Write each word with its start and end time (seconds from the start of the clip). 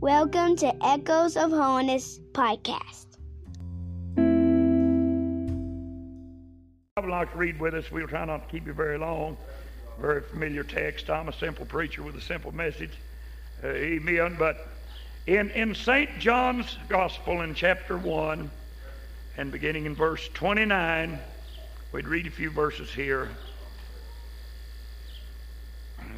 Welcome 0.00 0.56
to 0.56 0.74
Echoes 0.82 1.36
of 1.36 1.50
Holiness 1.50 2.20
podcast. 2.32 3.18
I 6.96 7.00
would 7.00 7.10
like 7.10 7.30
to 7.32 7.36
read 7.36 7.60
with 7.60 7.74
us. 7.74 7.90
We'll 7.92 8.08
try 8.08 8.24
not 8.24 8.46
to 8.46 8.50
keep 8.50 8.66
you 8.66 8.72
very 8.72 8.96
long. 8.96 9.36
Very 10.00 10.22
familiar 10.22 10.64
text. 10.64 11.10
I'm 11.10 11.28
a 11.28 11.34
simple 11.34 11.66
preacher 11.66 12.02
with 12.02 12.16
a 12.16 12.20
simple 12.22 12.50
message. 12.50 12.92
Uh, 13.62 13.66
amen. 13.66 14.36
But 14.38 14.68
in, 15.26 15.50
in 15.50 15.74
St. 15.74 16.18
John's 16.18 16.78
Gospel 16.88 17.42
in 17.42 17.54
chapter 17.54 17.98
1 17.98 18.50
and 19.36 19.52
beginning 19.52 19.84
in 19.84 19.94
verse 19.94 20.30
29, 20.32 21.18
we'd 21.92 22.08
read 22.08 22.26
a 22.26 22.30
few 22.30 22.50
verses 22.50 22.88
here. 22.90 23.28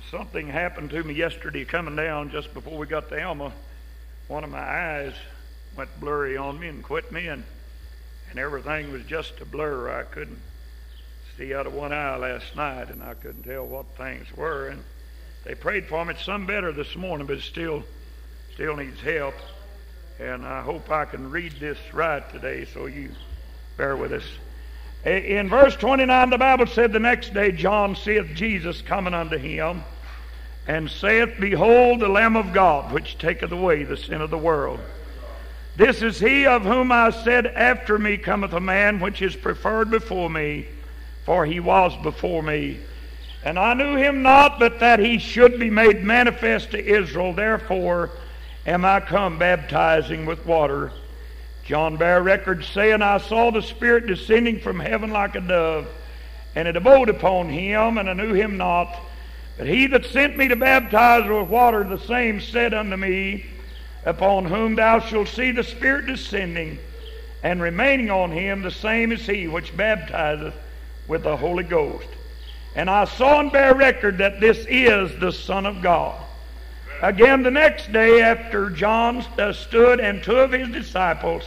Something 0.08 0.46
happened 0.46 0.90
to 0.90 1.02
me 1.02 1.14
yesterday 1.14 1.64
coming 1.64 1.96
down 1.96 2.30
just 2.30 2.54
before 2.54 2.79
we 2.79 2.86
got 2.86 3.08
to 3.08 3.21
Alma. 3.21 3.53
One 4.29 4.44
of 4.44 4.50
my 4.50 4.58
eyes 4.58 5.14
went 5.76 5.89
blurry 6.00 6.36
on 6.36 6.58
me 6.58 6.68
and 6.68 6.82
quit 6.82 7.11
me, 7.13 7.26
and, 7.26 7.44
and 8.30 8.39
everything 8.39 8.93
was 8.93 9.03
just 9.04 9.40
a 9.40 9.44
blur. 9.44 9.90
I 9.90 10.04
couldn't 10.04 10.40
see 11.36 11.54
out 11.54 11.67
of 11.67 11.75
one 11.75 11.93
eye 11.93 12.17
last 12.17 12.54
night, 12.57 12.90
and 12.90 13.03
I 13.03 13.14
couldn't 13.14 13.43
tell 13.43 13.66
what 13.66 13.86
things 13.96 14.27
were. 14.36 14.68
And 14.68 14.82
they 15.44 15.54
prayed 15.54 15.86
for 15.86 16.04
me. 16.04 16.14
Some 16.22 16.46
better 16.46 16.72
this 16.72 16.94
morning, 16.94 17.27
but 17.27 17.39
it 17.39 17.43
still, 17.43 17.82
still 18.54 18.77
needs 18.77 19.00
help. 19.00 19.35
And 20.21 20.46
I 20.46 20.63
hope 20.63 20.91
I 20.91 21.04
can 21.04 21.30
read 21.30 21.52
this 21.58 21.79
right 21.93 22.29
today, 22.30 22.66
so 22.66 22.86
you 22.86 23.11
bear 23.77 23.96
with 23.96 24.13
us. 24.13 24.25
In 25.04 25.49
verse 25.49 25.75
29, 25.75 26.30
the 26.30 26.39
Bible 26.39 26.66
said, 26.66 26.93
The 26.93 27.00
next 27.00 27.35
day 27.35 27.50
John 27.50 27.96
seeth 27.96 28.35
Jesus 28.35 28.82
coming 28.82 29.14
unto 29.14 29.36
him, 29.36 29.82
and 30.66 30.90
saith, 30.90 31.34
Behold, 31.40 32.00
the 32.00 32.08
Lamb 32.08 32.36
of 32.36 32.52
God, 32.52 32.92
which 32.92 33.18
taketh 33.18 33.52
away 33.52 33.84
the 33.84 33.96
sin 33.96 34.20
of 34.20 34.30
the 34.30 34.38
world. 34.38 34.80
This 35.77 36.02
is 36.02 36.20
he 36.20 36.46
of 36.46 36.62
whom 36.62 36.92
I 36.92 37.10
said, 37.10 37.46
After 37.46 37.98
me 37.98 38.18
cometh 38.18 38.52
a 38.52 38.60
man 38.60 39.00
which 39.00 39.22
is 39.22 39.34
preferred 39.34 39.90
before 39.90 40.28
me, 40.28 40.66
for 41.24 41.46
he 41.46 41.60
was 41.60 41.96
before 42.02 42.42
me. 42.42 42.78
And 43.44 43.58
I 43.58 43.74
knew 43.74 43.96
him 43.96 44.22
not, 44.22 44.58
but 44.58 44.80
that 44.80 45.00
he 45.00 45.18
should 45.18 45.58
be 45.58 45.70
made 45.70 46.05
manifest 46.05 46.70
to 46.72 46.84
Israel. 46.84 47.33
Therefore 47.33 48.10
am 48.66 48.84
I 48.84 49.00
come 49.00 49.38
baptizing 49.38 50.27
with 50.27 50.46
water. 50.46 50.92
John 51.64 51.96
bare 51.96 52.22
record, 52.22 52.64
saying, 52.64 53.02
I 53.02 53.18
saw 53.18 53.50
the 53.50 53.62
Spirit 53.62 54.06
descending 54.06 54.60
from 54.60 54.78
heaven 54.78 55.10
like 55.10 55.34
a 55.34 55.40
dove, 55.40 55.88
and 56.55 56.68
it 56.68 56.77
abode 56.77 57.08
upon 57.08 57.48
him, 57.48 57.98
and 57.98 58.10
I 58.10 58.12
knew 58.12 58.34
him 58.34 58.56
not. 58.56 58.94
But 59.58 59.67
he 59.67 59.86
that 59.89 60.06
sent 60.06 60.36
me 60.36 60.48
to 60.48 60.56
baptize 60.56 61.28
with 61.28 61.48
water, 61.48 61.84
the 61.84 61.98
same 61.98 62.41
said 62.41 62.75
unto 62.75 62.97
me, 62.97 63.47
Upon 64.05 64.47
whom 64.47 64.75
thou 64.75 64.98
shalt 64.98 65.28
see 65.28 65.53
the 65.53 65.62
Spirit 65.62 66.06
descending 66.06 66.78
and 67.42 67.61
remaining 67.61 68.11
on 68.11 68.30
him, 68.30 68.62
the 68.62 68.70
same 68.70 69.12
is 69.12 69.27
he 69.27 69.48
which 69.48 69.77
baptizeth 69.77 70.55
with 71.06 71.23
the 71.23 71.36
Holy 71.36 71.64
Ghost. 71.64 72.08
And 72.75 72.89
I 72.89 73.05
saw 73.05 73.41
and 73.41 73.53
bear 73.53 73.75
record 73.75 74.19
that 74.19 74.41
this 74.41 74.64
is 74.69 75.19
the 75.20 75.33
Son 75.33 75.67
of 75.67 75.83
God. 75.83 76.20
Again, 77.03 77.42
the 77.42 77.50
next 77.50 77.92
day 77.92 78.23
after 78.23 78.70
John 78.70 79.25
uh, 79.39 79.53
stood 79.53 80.00
and 80.00 80.23
two 80.23 80.36
of 80.36 80.53
his 80.53 80.69
disciples, 80.69 81.42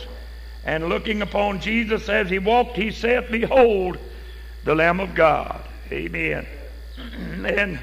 and 0.66 0.89
looking 0.89 1.22
upon 1.22 1.61
Jesus 1.61 2.09
as 2.09 2.30
he 2.30 2.39
walked, 2.39 2.76
he 2.76 2.92
saith, 2.92 3.31
Behold, 3.31 3.98
the 4.66 4.76
Lamb 4.76 5.00
of 5.00 5.16
God. 5.16 5.61
Amen. 5.92 6.45
and 7.45 7.80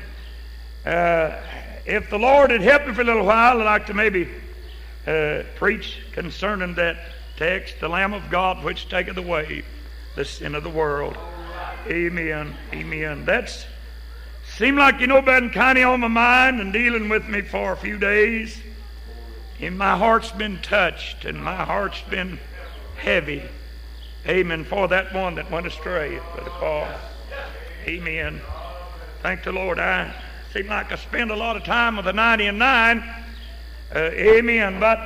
uh, 0.86 1.36
if 1.84 2.10
the 2.10 2.18
Lord 2.18 2.50
had 2.50 2.60
helped 2.60 2.88
me 2.88 2.94
for 2.94 3.02
a 3.02 3.04
little 3.04 3.26
while, 3.26 3.60
I'd 3.60 3.64
like 3.64 3.86
to 3.86 3.94
maybe 3.94 4.28
uh, 5.06 5.42
preach 5.56 5.98
concerning 6.12 6.74
that 6.74 6.96
text, 7.36 7.80
the 7.80 7.88
Lamb 7.88 8.12
of 8.12 8.30
God 8.30 8.64
which 8.64 8.88
taketh 8.88 9.16
away 9.16 9.64
the 10.14 10.24
sin 10.24 10.54
of 10.54 10.62
the 10.62 10.70
world. 10.70 11.16
Amen. 11.88 12.54
Amen. 12.72 13.24
That's 13.24 13.66
seemed 14.56 14.78
like 14.78 15.00
you 15.00 15.06
know 15.06 15.22
been 15.22 15.50
kind 15.50 15.78
of 15.78 15.88
on 15.88 16.00
my 16.00 16.08
mind 16.08 16.60
and 16.60 16.72
dealing 16.72 17.08
with 17.08 17.26
me 17.28 17.40
for 17.40 17.72
a 17.72 17.76
few 17.76 17.98
days. 17.98 18.60
And 19.60 19.78
my 19.78 19.96
heart's 19.96 20.30
been 20.32 20.60
touched 20.60 21.24
and 21.24 21.42
my 21.42 21.56
heart's 21.56 22.02
been 22.02 22.38
heavy. 22.96 23.42
Amen. 24.26 24.64
For 24.64 24.88
that 24.88 25.12
one 25.14 25.36
that 25.36 25.50
went 25.50 25.66
astray, 25.66 26.20
Brother 26.34 26.50
Paul. 26.50 26.88
Amen. 27.86 28.40
Thank 29.22 29.42
the 29.44 29.52
Lord. 29.52 29.78
I 29.78 30.14
seem 30.52 30.66
like 30.66 30.92
I 30.92 30.96
spend 30.96 31.30
a 31.30 31.36
lot 31.36 31.56
of 31.56 31.64
time 31.64 31.96
with 31.96 32.04
the 32.04 32.12
90 32.12 32.46
and 32.46 32.58
9. 32.58 32.98
Uh, 33.94 33.98
amen. 33.98 34.80
But 34.80 34.98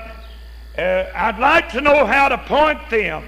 uh, 0.79 1.11
I'd 1.15 1.39
like 1.39 1.71
to 1.71 1.81
know 1.81 2.05
how 2.07 2.29
to 2.29 2.39
point 2.39 2.91
them 2.91 3.25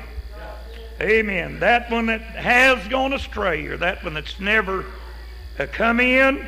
Amen. 1.01 1.61
That 1.61 1.93
one 1.93 2.07
that 2.07 2.21
has 2.23 2.89
gone 2.89 3.13
astray 3.13 3.67
or 3.67 3.77
that 3.77 4.03
one 4.03 4.15
that's 4.15 4.41
never 4.41 4.85
uh, 5.57 5.67
come 5.71 6.01
in, 6.01 6.45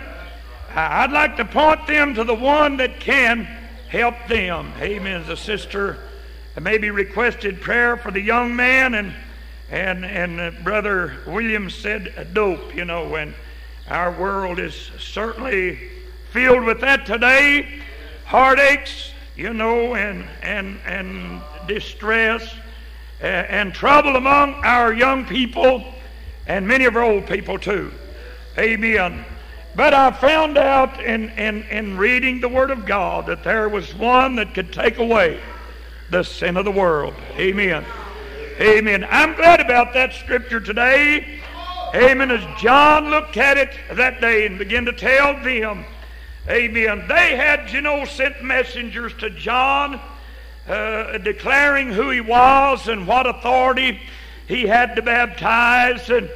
I'd 0.74 1.12
like 1.12 1.36
to 1.36 1.44
point 1.44 1.86
them 1.86 2.14
to 2.14 2.24
the 2.24 2.34
one 2.34 2.76
that 2.78 2.98
can 2.98 3.44
help 3.88 4.16
them. 4.28 4.72
Amen. 4.80 5.24
The 5.24 5.36
sister 5.36 5.98
maybe 6.60 6.90
requested 6.90 7.60
prayer 7.60 7.96
for 7.96 8.10
the 8.10 8.20
young 8.20 8.56
man, 8.56 8.94
and 8.94 9.14
and 9.70 10.04
and 10.04 10.40
uh, 10.40 10.50
brother 10.64 11.18
Williams 11.28 11.76
said 11.76 12.12
uh, 12.16 12.24
dope. 12.24 12.74
You 12.74 12.84
know, 12.84 13.14
and 13.14 13.34
our 13.90 14.12
world 14.12 14.58
is 14.58 14.90
certainly 14.98 15.78
filled 16.30 16.64
with 16.64 16.80
that 16.80 17.06
today. 17.06 17.80
Heartaches, 18.24 19.10
you 19.36 19.52
know, 19.52 19.94
and 19.94 20.24
and 20.42 20.78
and 20.86 21.42
distress 21.66 22.54
and 23.20 23.74
trouble 23.74 24.16
among 24.16 24.54
our 24.64 24.92
young 24.92 25.26
people 25.26 25.84
and 26.46 26.66
many 26.66 26.84
of 26.84 26.96
our 26.96 27.02
old 27.02 27.26
people 27.26 27.58
too. 27.58 27.92
Amen. 28.58 29.24
But 29.76 29.94
I 29.94 30.10
found 30.10 30.58
out 30.58 31.02
in, 31.02 31.30
in, 31.30 31.62
in 31.64 31.96
reading 31.96 32.40
the 32.40 32.48
Word 32.48 32.70
of 32.70 32.84
God 32.84 33.26
that 33.26 33.44
there 33.44 33.68
was 33.68 33.94
one 33.94 34.36
that 34.36 34.52
could 34.52 34.72
take 34.72 34.98
away 34.98 35.40
the 36.10 36.24
sin 36.24 36.56
of 36.56 36.64
the 36.64 36.72
world. 36.72 37.14
Amen. 37.36 37.84
Amen. 38.60 39.06
I'm 39.08 39.36
glad 39.36 39.60
about 39.60 39.94
that 39.94 40.12
scripture 40.12 40.60
today. 40.60 41.39
Amen. 41.94 42.30
As 42.30 42.60
John 42.60 43.10
looked 43.10 43.36
at 43.36 43.58
it 43.58 43.70
that 43.92 44.20
day 44.20 44.46
and 44.46 44.58
began 44.58 44.84
to 44.84 44.92
tell 44.92 45.34
them, 45.42 45.84
Amen. 46.48 47.04
They 47.08 47.36
had, 47.36 47.70
you 47.72 47.80
know, 47.80 48.04
sent 48.04 48.42
messengers 48.42 49.12
to 49.18 49.30
John 49.30 50.00
uh, 50.68 51.18
declaring 51.18 51.90
who 51.90 52.10
he 52.10 52.20
was 52.20 52.88
and 52.88 53.06
what 53.06 53.26
authority 53.26 54.00
he 54.46 54.62
had 54.62 54.96
to 54.96 55.02
baptize. 55.02 56.08
And 56.10 56.30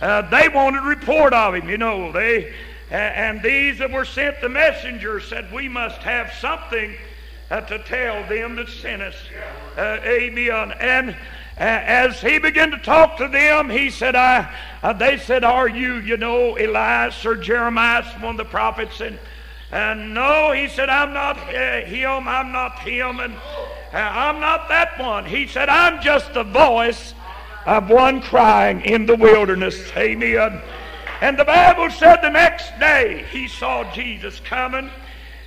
uh, 0.00 0.22
they 0.22 0.48
wanted 0.48 0.82
report 0.82 1.32
of 1.32 1.54
him, 1.54 1.68
you 1.68 1.78
know. 1.78 2.12
They 2.12 2.54
and 2.90 3.40
these 3.40 3.78
that 3.78 3.92
were 3.92 4.04
sent 4.04 4.40
the 4.40 4.48
messengers 4.48 5.28
said, 5.28 5.52
We 5.52 5.68
must 5.68 5.98
have 6.02 6.32
something 6.40 6.96
uh, 7.50 7.60
to 7.62 7.78
tell 7.84 8.26
them 8.28 8.56
that 8.56 8.68
sent 8.68 9.02
us. 9.02 9.14
Uh, 9.76 9.98
amen. 10.02 10.72
And 10.72 11.16
as 11.60 12.22
he 12.22 12.38
began 12.38 12.70
to 12.70 12.78
talk 12.78 13.18
to 13.18 13.28
them, 13.28 13.68
he 13.68 13.90
said, 13.90 14.16
I, 14.16 14.50
uh, 14.82 14.94
they 14.94 15.18
said, 15.18 15.44
Are 15.44 15.68
you, 15.68 15.96
you 15.96 16.16
know, 16.16 16.56
Elias 16.56 17.26
or 17.26 17.36
Jeremiah, 17.36 18.02
one 18.20 18.32
of 18.32 18.36
the 18.38 18.44
prophets? 18.46 19.00
And, 19.02 19.18
and 19.70 20.14
no, 20.14 20.52
he 20.52 20.68
said, 20.68 20.88
I'm 20.88 21.12
not 21.12 21.36
uh, 21.36 21.82
him, 21.82 22.26
I'm 22.26 22.50
not 22.50 22.78
him. 22.78 23.20
And 23.20 23.34
uh, 23.34 23.38
I'm 23.92 24.40
not 24.40 24.70
that 24.70 24.98
one. 24.98 25.26
He 25.26 25.46
said, 25.46 25.68
I'm 25.68 26.02
just 26.02 26.32
the 26.32 26.44
voice 26.44 27.12
of 27.66 27.90
one 27.90 28.22
crying 28.22 28.80
in 28.80 29.04
the 29.04 29.16
wilderness. 29.16 29.92
Amen. 29.96 30.62
And 31.20 31.38
the 31.38 31.44
Bible 31.44 31.90
said 31.90 32.22
the 32.22 32.30
next 32.30 32.70
day 32.80 33.26
he 33.30 33.46
saw 33.46 33.84
Jesus 33.92 34.40
coming, 34.40 34.90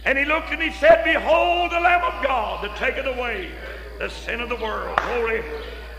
and 0.06 0.16
he 0.16 0.26
looked 0.26 0.52
and 0.52 0.62
he 0.62 0.72
said, 0.74 1.04
Behold 1.04 1.72
the 1.72 1.80
Lamb 1.80 2.04
of 2.04 2.24
God 2.24 2.64
that 2.64 2.78
taketh 2.78 3.08
away 3.08 3.50
the 3.98 4.10
sin 4.10 4.42
of 4.42 4.50
the 4.50 4.58
world. 4.58 4.96
Glory. 4.98 5.44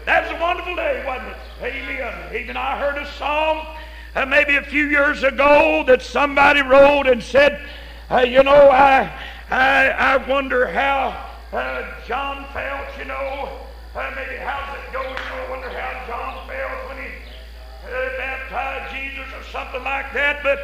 That's 0.04 0.30
a 0.30 0.40
wonderful 0.40 0.76
day, 0.76 1.02
wasn't 1.06 1.30
it? 1.30 1.36
Amen. 1.62 2.36
Even 2.36 2.56
I 2.58 2.78
heard 2.78 2.98
a 2.98 3.10
song 3.12 3.66
uh, 4.14 4.26
maybe 4.26 4.56
a 4.56 4.62
few 4.62 4.84
years 4.84 5.22
ago 5.22 5.82
that 5.86 6.02
somebody 6.02 6.60
wrote 6.60 7.06
and 7.06 7.22
said, 7.22 7.66
uh, 8.10 8.18
you 8.18 8.42
know, 8.42 8.70
I, 8.70 9.10
I, 9.50 9.88
I 9.88 10.16
wonder 10.28 10.66
how 10.66 11.30
uh, 11.52 11.90
John 12.06 12.44
felt, 12.52 12.98
you 12.98 13.06
know, 13.06 13.48
uh, 13.94 14.12
maybe 14.14 14.36
how's 14.36 14.76
it 14.76 14.92
go? 14.92 15.02
You 15.02 15.08
know, 15.08 15.46
I 15.46 15.50
wonder 15.50 15.68
how 15.70 16.06
John 16.06 16.48
felt 16.48 16.88
when 16.88 16.98
he 16.98 17.10
uh, 17.86 18.18
baptized 18.18 18.94
Jesus 18.94 19.32
or 19.34 19.42
something 19.50 19.82
like 19.84 20.12
that. 20.12 20.42
But, 20.42 20.58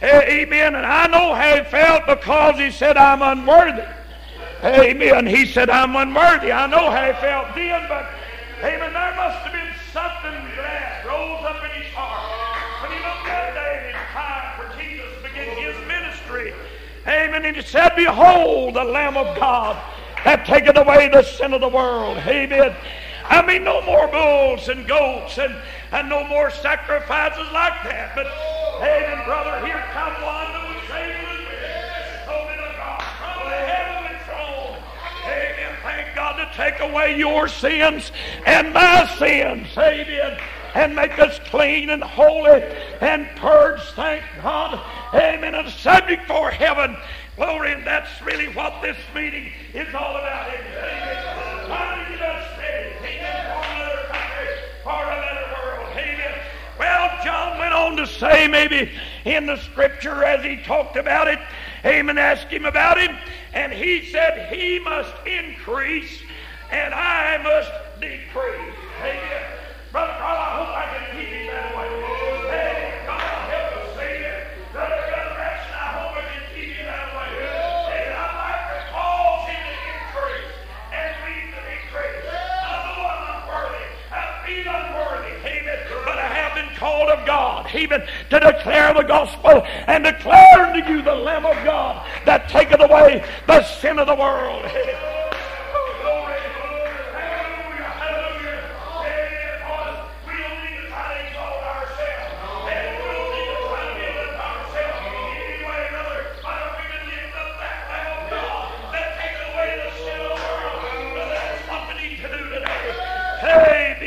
uh, 0.00 0.22
amen. 0.22 0.76
And 0.76 0.86
I 0.86 1.06
know 1.08 1.34
how 1.34 1.56
he 1.56 1.64
felt 1.70 2.06
because 2.06 2.58
he 2.58 2.70
said, 2.70 2.96
I'm 2.96 3.20
unworthy. 3.20 3.82
Amen. 4.64 5.26
He 5.26 5.44
said, 5.44 5.68
I'm 5.68 5.94
unworthy. 5.94 6.52
I 6.52 6.66
know 6.66 6.90
how 6.90 7.12
he 7.12 7.20
felt 7.20 7.54
then, 7.54 7.86
but, 7.86 8.06
amen, 8.62 8.92
there 8.92 9.14
must 9.16 9.38
have 9.44 9.52
been 9.52 9.74
something 9.92 10.38
that 10.56 11.04
rose 11.06 11.44
up 11.44 11.62
in 11.64 11.82
his 11.82 11.92
heart 11.94 12.26
when 12.82 12.90
he 12.92 12.98
looked 12.98 13.26
that 13.26 13.54
day 13.54 13.88
and 13.88 13.96
it's 13.96 14.10
time 14.12 14.48
for 14.58 14.66
Jesus 14.80 15.06
to 15.16 15.22
begin 15.22 15.56
his 15.56 15.76
ministry. 15.86 16.54
Amen. 17.06 17.44
And 17.44 17.56
he 17.56 17.62
said, 17.62 17.94
Behold, 17.96 18.74
the 18.74 18.84
Lamb 18.84 19.16
of 19.16 19.36
God 19.38 19.76
that 20.24 20.44
taketh 20.44 20.76
away 20.76 21.08
the 21.08 21.22
sin 21.22 21.54
of 21.54 21.60
the 21.60 21.68
world. 21.68 22.18
Amen. 22.18 22.74
I 23.24 23.44
mean, 23.46 23.64
no 23.64 23.82
more 23.82 24.08
bulls 24.08 24.68
and 24.68 24.86
goats 24.86 25.38
and, 25.38 25.54
and 25.92 26.08
no 26.08 26.26
more 26.26 26.50
sacrifices 26.50 27.46
like 27.52 27.76
that. 27.84 28.12
But, 28.14 28.26
amen, 28.82 29.24
brother, 29.24 29.64
here 29.64 29.84
come 29.92 30.14
one 30.22 30.67
take 36.58 36.80
away 36.80 37.16
your 37.16 37.46
sins 37.46 38.10
and 38.44 38.74
my 38.74 39.06
sins. 39.16 39.68
Amen 39.78 40.38
and 40.74 40.94
make 40.94 41.18
us 41.18 41.40
clean 41.46 41.88
and 41.88 42.04
holy 42.04 42.62
and 43.00 43.26
purge, 43.36 43.80
thank 43.92 44.22
God. 44.42 44.78
Amen. 45.14 45.54
A 45.54 45.70
subject 45.70 46.26
for 46.26 46.50
heaven. 46.50 46.94
Glory, 47.36 47.72
and 47.72 47.86
that's 47.86 48.20
really 48.20 48.48
what 48.54 48.82
this 48.82 48.98
meeting 49.14 49.50
is 49.72 49.88
all 49.94 50.16
about. 50.16 50.48
Amen. 50.48 51.18
Well, 56.78 57.24
John 57.24 57.58
went 57.58 57.74
on 57.74 57.96
to 57.96 58.06
say, 58.06 58.46
maybe 58.46 58.90
in 59.24 59.46
the 59.46 59.56
scripture 59.56 60.22
as 60.22 60.44
he 60.44 60.58
talked 60.58 60.96
about 60.96 61.26
it, 61.26 61.40
Amen, 61.84 62.18
asked 62.18 62.48
him 62.48 62.64
about 62.64 63.00
him, 63.00 63.16
and 63.52 63.72
he 63.72 64.06
said, 64.06 64.52
He 64.52 64.78
must 64.78 65.12
increase 65.26 66.20
and 66.70 66.92
I 66.94 67.38
must 67.38 67.70
decrease. 68.00 68.76
Amen. 69.00 69.44
Brother 69.90 70.12
Carl, 70.18 70.36
I 70.36 70.50
hope 70.60 70.68
I 70.76 70.84
can 70.92 71.16
keep 71.16 71.28
him 71.32 71.46
that 71.48 71.72
way. 71.72 71.88
God 73.08 73.20
help 73.48 73.72
us, 73.80 73.96
Savior. 73.96 74.46
Brother 74.72 75.00
Resurrection, 75.00 75.72
I 75.72 75.88
hope 75.96 76.12
I 76.12 76.22
can 76.28 76.44
keep 76.52 76.76
him 76.76 76.86
that 76.86 77.08
way. 77.16 77.40
Hey, 77.88 78.12
I'd 78.12 78.36
like 78.36 78.68
to 78.68 78.84
him 79.48 79.64
to 79.64 79.80
increase 79.96 80.56
and 80.92 81.12
me 81.24 81.36
to 81.56 81.60
decrease. 81.72 82.20
I 82.28 82.84
know 82.84 83.00
I'm 83.00 83.24
unworthy. 83.32 83.88
I 84.12 84.22
feel 84.44 84.68
unworthy. 84.68 85.40
Amen. 85.40 85.78
But 86.04 86.18
I 86.20 86.28
have 86.28 86.52
been 86.52 86.76
called 86.76 87.08
of 87.08 87.24
God, 87.24 87.64
even 87.74 88.04
to 88.28 88.40
declare 88.40 88.92
the 88.92 89.08
gospel 89.08 89.64
and 89.86 90.04
declare 90.04 90.68
unto 90.68 90.84
you 90.84 91.00
the 91.00 91.14
Lamb 91.14 91.46
of 91.46 91.56
God 91.64 92.04
that 92.26 92.48
taketh 92.50 92.80
away 92.80 93.24
the 93.46 93.64
sin 93.80 93.98
of 93.98 94.06
the 94.06 94.14
world. 94.14 94.68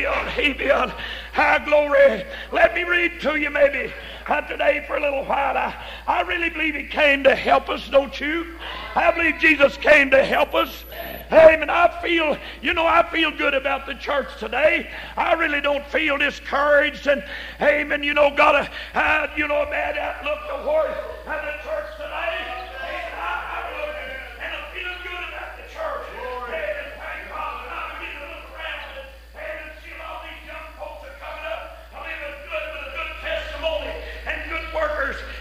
Amen. 0.05 0.93
High 1.33 1.63
glory. 1.65 2.25
Let 2.51 2.73
me 2.73 2.83
read 2.83 3.21
to 3.21 3.35
you 3.35 3.49
maybe 3.49 3.93
uh, 4.27 4.41
today 4.41 4.83
for 4.87 4.97
a 4.97 5.01
little 5.01 5.25
while. 5.25 5.57
I, 5.57 5.75
I 6.07 6.21
really 6.21 6.49
believe 6.49 6.75
he 6.75 6.83
came 6.83 7.23
to 7.23 7.35
help 7.35 7.69
us, 7.69 7.87
don't 7.89 8.19
you? 8.19 8.57
I 8.95 9.11
believe 9.11 9.39
Jesus 9.39 9.77
came 9.77 10.11
to 10.11 10.23
help 10.23 10.53
us. 10.53 10.85
Amen. 11.31 11.69
I 11.69 12.01
feel, 12.01 12.37
you 12.61 12.73
know, 12.73 12.85
I 12.85 13.09
feel 13.09 13.31
good 13.31 13.53
about 13.53 13.85
the 13.85 13.95
church 13.95 14.27
today. 14.39 14.89
I 15.15 15.33
really 15.33 15.61
don't 15.61 15.85
feel 15.87 16.17
discouraged 16.17 17.07
and, 17.07 17.23
amen, 17.61 18.03
you 18.03 18.13
know, 18.13 18.35
got 18.35 18.55
a, 18.55 18.69
uh, 18.97 19.27
you 19.37 19.47
know, 19.47 19.61
a 19.61 19.65
bad 19.67 19.97
outlook 19.97 20.39
towards 20.49 20.93
uh, 21.27 21.45
the 21.45 21.63
church 21.63 22.00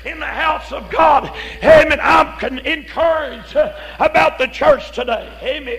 in 0.05 0.19
the 0.21 0.27
house 0.27 0.73
of 0.73 0.91
God. 0.91 1.37
Amen. 1.63 1.99
I'm 2.03 2.59
encouraged 2.61 3.57
about 3.99 4.39
the 4.39 4.47
church 4.47 4.93
today. 4.93 5.31
Amen. 5.43 5.79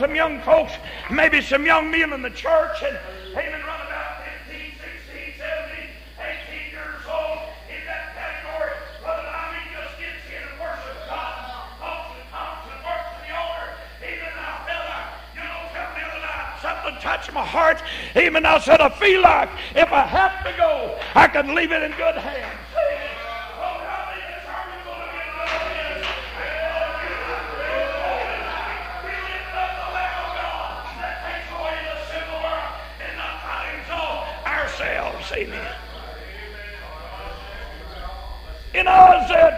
Some 0.00 0.16
young 0.16 0.40
folks, 0.40 0.72
maybe 1.10 1.42
some 1.42 1.66
young 1.66 1.90
men 1.90 2.10
in 2.14 2.22
the 2.22 2.30
church, 2.30 2.82
and 2.82 2.96
amen, 3.36 3.60
run 3.68 3.80
about 3.84 4.24
15, 4.48 4.72
16, 4.80 5.36
17, 5.36 5.92
18 6.16 6.72
years 6.72 7.04
old 7.04 7.52
in 7.68 7.84
that 7.84 8.16
category. 8.16 8.72
Brother 9.04 9.28
Ivy 9.28 9.60
just 9.76 10.00
gets 10.00 10.24
in 10.32 10.40
and 10.40 10.56
worships 10.56 11.04
God, 11.04 11.52
talks 11.76 12.16
and 12.16 12.24
talks 12.32 12.64
and 12.72 12.80
works 12.80 13.12
to 13.12 13.28
the 13.28 13.36
altar. 13.36 13.68
Even 14.00 14.32
now, 14.40 14.64
fella, 14.64 14.98
you 15.36 15.44
know, 15.44 15.68
tell 15.76 15.92
me 15.92 16.00
the 16.00 16.24
something 16.64 16.96
touched 17.04 17.36
my 17.36 17.44
heart. 17.44 17.84
Even 18.16 18.46
I 18.48 18.56
said, 18.58 18.80
I 18.80 18.88
feel 18.88 19.20
like 19.20 19.52
if 19.76 19.92
I 19.92 20.08
have 20.08 20.40
to 20.48 20.52
go, 20.56 20.96
I 21.14 21.28
can 21.28 21.54
leave 21.54 21.72
it 21.72 21.82
in 21.84 21.92
good 22.00 22.16
hands. 22.16 22.29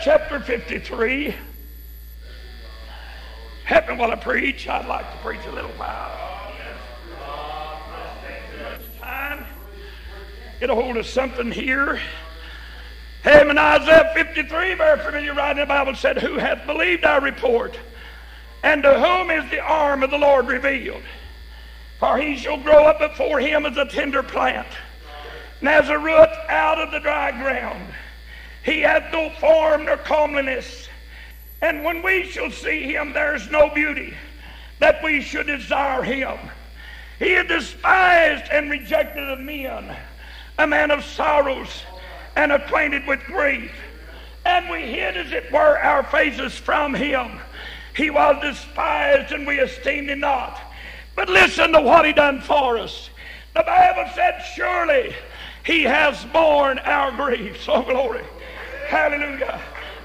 Chapter 0.02 0.40
53, 0.40 1.32
happen 3.64 3.96
while 3.96 4.10
I 4.10 4.16
preach. 4.16 4.66
I'd 4.66 4.88
like 4.88 5.08
to 5.12 5.18
preach 5.18 5.44
a 5.46 5.52
little 5.52 5.70
while. 5.72 6.10
Time. 8.98 9.44
Get 10.58 10.70
a 10.70 10.74
hold 10.74 10.96
of 10.96 11.06
something 11.06 11.52
here. 11.52 12.00
Him 13.22 13.50
in 13.50 13.58
Isaiah 13.58 14.10
53, 14.14 14.74
very 14.74 14.98
familiar 14.98 15.34
writing 15.34 15.62
in 15.62 15.68
the 15.68 15.72
Bible 15.72 15.94
said, 15.94 16.18
Who 16.18 16.36
hath 16.36 16.66
believed 16.66 17.04
our 17.04 17.20
report? 17.20 17.78
And 18.64 18.82
to 18.82 18.94
whom 18.94 19.30
is 19.30 19.48
the 19.52 19.60
arm 19.60 20.02
of 20.02 20.10
the 20.10 20.18
Lord 20.18 20.48
revealed? 20.48 21.02
For 22.00 22.18
he 22.18 22.36
shall 22.36 22.58
grow 22.58 22.86
up 22.86 22.98
before 22.98 23.38
him 23.38 23.66
as 23.66 23.76
a 23.76 23.84
tender 23.84 24.24
plant 24.24 24.66
and 25.60 25.68
as 25.68 25.88
a 25.88 25.98
root 25.98 26.30
out 26.48 26.78
of 26.78 26.90
the 26.90 26.98
dry 26.98 27.30
ground. 27.30 27.94
He 28.64 28.80
hath 28.80 29.12
no 29.12 29.30
form 29.40 29.86
nor 29.86 29.96
comeliness. 29.96 30.88
And 31.60 31.84
when 31.84 32.02
we 32.02 32.24
shall 32.24 32.50
see 32.50 32.82
him, 32.82 33.12
there 33.12 33.34
is 33.34 33.50
no 33.50 33.68
beauty 33.70 34.14
that 34.78 35.02
we 35.02 35.20
should 35.20 35.46
desire 35.46 36.02
him. 36.02 36.38
He 37.18 37.34
is 37.34 37.46
despised 37.46 38.50
and 38.50 38.70
rejected 38.70 39.28
of 39.28 39.40
men, 39.40 39.96
a 40.58 40.66
man 40.66 40.90
of 40.90 41.04
sorrows 41.04 41.84
and 42.36 42.50
acquainted 42.50 43.06
with 43.06 43.20
grief. 43.24 43.70
And 44.44 44.68
we 44.68 44.80
hid, 44.80 45.16
as 45.16 45.30
it 45.32 45.52
were, 45.52 45.78
our 45.78 46.02
faces 46.02 46.54
from 46.54 46.94
him. 46.94 47.38
He 47.94 48.10
was 48.10 48.42
despised 48.42 49.32
and 49.32 49.46
we 49.46 49.60
esteemed 49.60 50.10
him 50.10 50.20
not. 50.20 50.58
But 51.14 51.28
listen 51.28 51.72
to 51.72 51.80
what 51.80 52.06
he 52.06 52.12
done 52.12 52.40
for 52.40 52.78
us. 52.78 53.10
The 53.54 53.62
Bible 53.62 54.10
said, 54.14 54.42
Surely 54.56 55.14
he 55.64 55.82
has 55.82 56.24
borne 56.26 56.78
our 56.80 57.12
griefs. 57.12 57.64
Oh, 57.68 57.82
glory. 57.82 58.24
Hallelujah. 58.92 59.58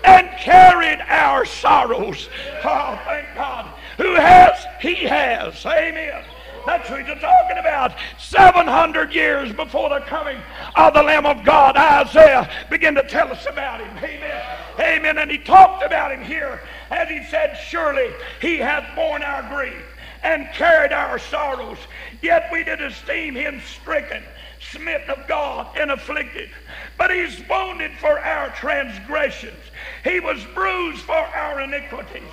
And 0.05 0.29
carried 0.39 1.01
our 1.09 1.43
sorrows. 1.43 2.29
Oh, 2.63 2.97
thank 3.03 3.27
God. 3.35 3.69
Who 3.97 4.15
has? 4.15 4.65
He 4.79 4.95
has. 5.05 5.65
Amen. 5.65 6.23
That's 6.65 6.89
what 6.89 7.05
he's 7.05 7.19
talking 7.19 7.57
about. 7.57 7.95
700 8.17 9.13
years 9.13 9.51
before 9.51 9.89
the 9.89 9.99
coming 10.05 10.37
of 10.77 10.93
the 10.93 11.03
Lamb 11.03 11.25
of 11.25 11.43
God, 11.43 11.75
Isaiah 11.75 12.49
began 12.69 12.95
to 12.95 13.03
tell 13.03 13.29
us 13.29 13.45
about 13.45 13.81
him. 13.81 13.97
Amen. 13.97 14.57
Amen. 14.79 15.17
And 15.17 15.31
he 15.31 15.37
talked 15.37 15.83
about 15.83 16.13
him 16.13 16.23
here 16.23 16.61
as 16.89 17.09
he 17.09 17.25
said, 17.25 17.57
Surely 17.57 18.13
he 18.39 18.55
hath 18.55 18.95
borne 18.95 19.21
our 19.21 19.43
grief 19.53 19.83
and 20.23 20.47
carried 20.53 20.93
our 20.93 21.19
sorrows. 21.19 21.77
Yet 22.21 22.47
we 22.53 22.63
did 22.63 22.81
esteem 22.81 23.35
him 23.35 23.61
stricken 23.81 24.23
smitten 24.71 25.09
of 25.09 25.27
God 25.27 25.77
and 25.77 25.91
afflicted. 25.91 26.49
But 26.97 27.11
he's 27.11 27.41
wounded 27.47 27.91
for 27.99 28.19
our 28.19 28.49
transgressions. 28.49 29.59
He 30.03 30.19
was 30.19 30.43
bruised 30.53 31.01
for 31.01 31.13
our 31.13 31.61
iniquities. 31.61 32.23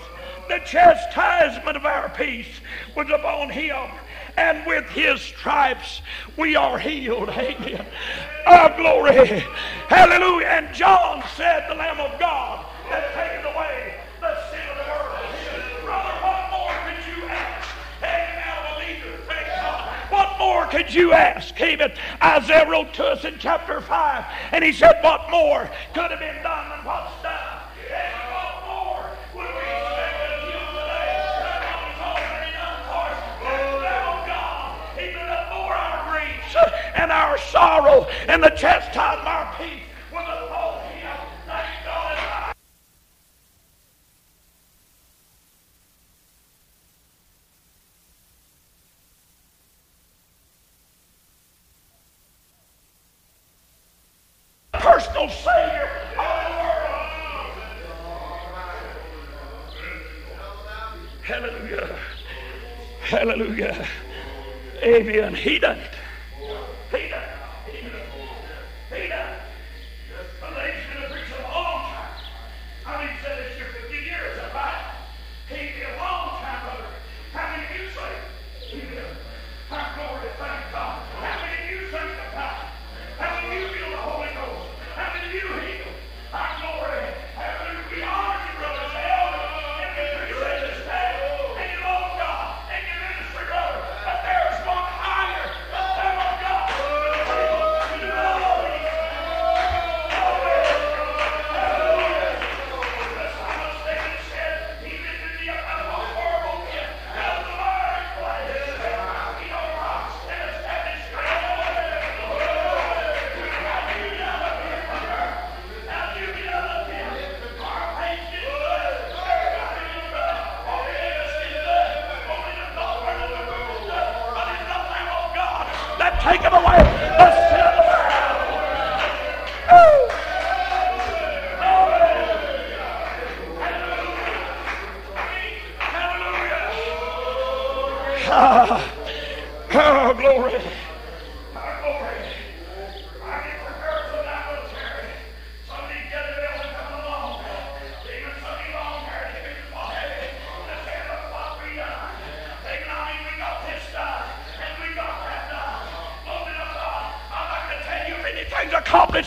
The 0.48 0.60
chastisement 0.66 1.76
of 1.76 1.84
our 1.84 2.08
peace 2.10 2.60
was 2.96 3.08
upon 3.10 3.50
him, 3.50 3.86
and 4.36 4.66
with 4.66 4.84
his 4.90 5.20
stripes 5.20 6.02
we 6.36 6.56
are 6.56 6.78
healed. 6.78 7.28
Amen. 7.30 7.86
Our 8.46 8.76
glory. 8.76 9.44
Hallelujah. 9.88 10.46
And 10.46 10.74
John 10.74 11.22
said, 11.36 11.66
The 11.68 11.74
Lamb 11.74 12.00
of 12.00 12.18
God 12.18 12.66
could 20.74 20.92
you 20.92 21.12
ask? 21.12 21.58
Amen. 21.60 21.92
Isaiah 22.20 22.68
wrote 22.68 22.92
to 22.94 23.04
us 23.04 23.24
in 23.24 23.36
chapter 23.38 23.80
5, 23.80 24.24
and 24.50 24.64
he 24.64 24.72
said, 24.72 24.98
What 25.04 25.30
more 25.30 25.70
could 25.94 26.10
have 26.10 26.18
been 26.18 26.42
done 26.42 26.68
than 26.68 26.84
what's 26.84 27.22
done? 27.22 27.60
Even 34.96 35.28
and 36.96 37.12
our 37.12 37.36
sorrow 37.38 38.06
and 38.28 38.42
the 38.42 38.50
chastisement 38.50 39.20
of 39.20 39.26
our 39.26 39.54
peace 39.56 39.82
was 40.12 40.26
upon 40.26 40.80
him. 40.92 41.16
Thank 41.46 41.84
God. 41.84 42.54
Personal 55.26 55.54
Savior 55.54 55.88
of 56.18 56.44
the 56.44 56.54
world. 56.60 57.14
Hallelujah. 61.22 61.98
Hallelujah. 63.00 63.88
Amen. 64.82 65.34
He 65.34 65.58
done 65.58 65.78
it. 65.78 66.03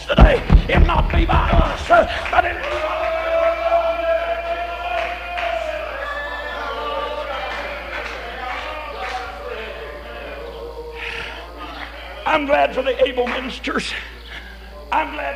Today. 0.06 0.42
If 0.70 0.86
not 0.86 1.12
be 1.12 1.26
by 1.26 1.50
us, 1.52 1.88
but 2.32 2.46
it 2.46 2.58
I'm 12.26 12.46
glad 12.46 12.76
for 12.76 12.84
the 12.84 13.04
able 13.04 13.26
ministers. 13.26 13.92
I'm 14.92 15.14
glad 15.14 15.27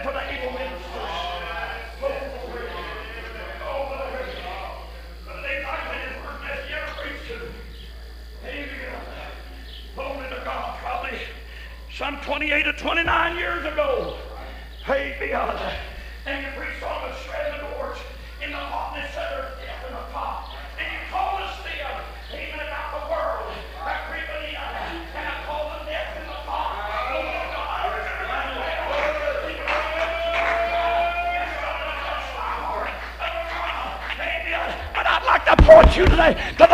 today 36.22 36.71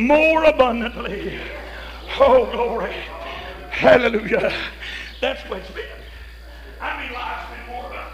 More 0.00 0.44
abundantly. 0.44 1.38
Oh, 2.18 2.50
glory. 2.50 2.94
Hallelujah. 3.68 4.50
That's 5.20 5.42
what 5.50 5.58
it's 5.58 5.70
been. 5.72 5.84
I 6.80 7.02
mean, 7.02 7.12
life's 7.12 7.50
been 7.50 7.66
more 7.74 7.84
abundant. 7.84 8.10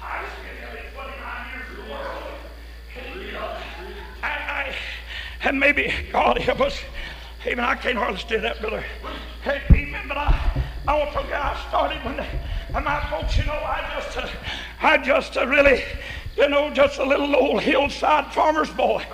I 0.00 0.24
spent 0.24 0.58
nearly 0.58 0.88
29 0.94 1.46
years 1.52 1.68
in 1.68 1.84
the 1.84 1.92
world. 1.92 2.24
I, 4.22 4.26
I, 4.28 4.74
and 5.42 5.60
maybe 5.60 5.92
God 6.10 6.38
help 6.38 6.62
us. 6.62 6.80
Amen. 7.46 7.62
I 7.62 7.74
can't 7.74 7.98
hardly 7.98 8.18
stay 8.18 8.38
that, 8.38 8.58
brother. 8.62 8.82
Hey, 9.42 9.60
amen. 9.70 10.08
But 10.08 10.16
I, 10.16 10.62
I 10.88 10.98
want 10.98 11.10
to 11.10 11.16
tell 11.18 11.28
you, 11.28 11.34
I 11.34 11.66
started 11.68 12.02
when, 12.06 12.20
and 12.74 12.84
my 12.84 13.06
folks, 13.10 13.36
you 13.36 13.44
know, 13.44 13.52
I 13.52 14.00
just, 14.00 14.16
uh, 14.16 14.28
I 14.80 14.96
just 14.96 15.36
uh, 15.36 15.46
really, 15.46 15.82
you 16.36 16.48
know, 16.48 16.70
just 16.70 16.98
a 16.98 17.04
little 17.04 17.34
old 17.36 17.62
hillside 17.62 18.32
farmer's 18.32 18.70
boy. 18.70 19.04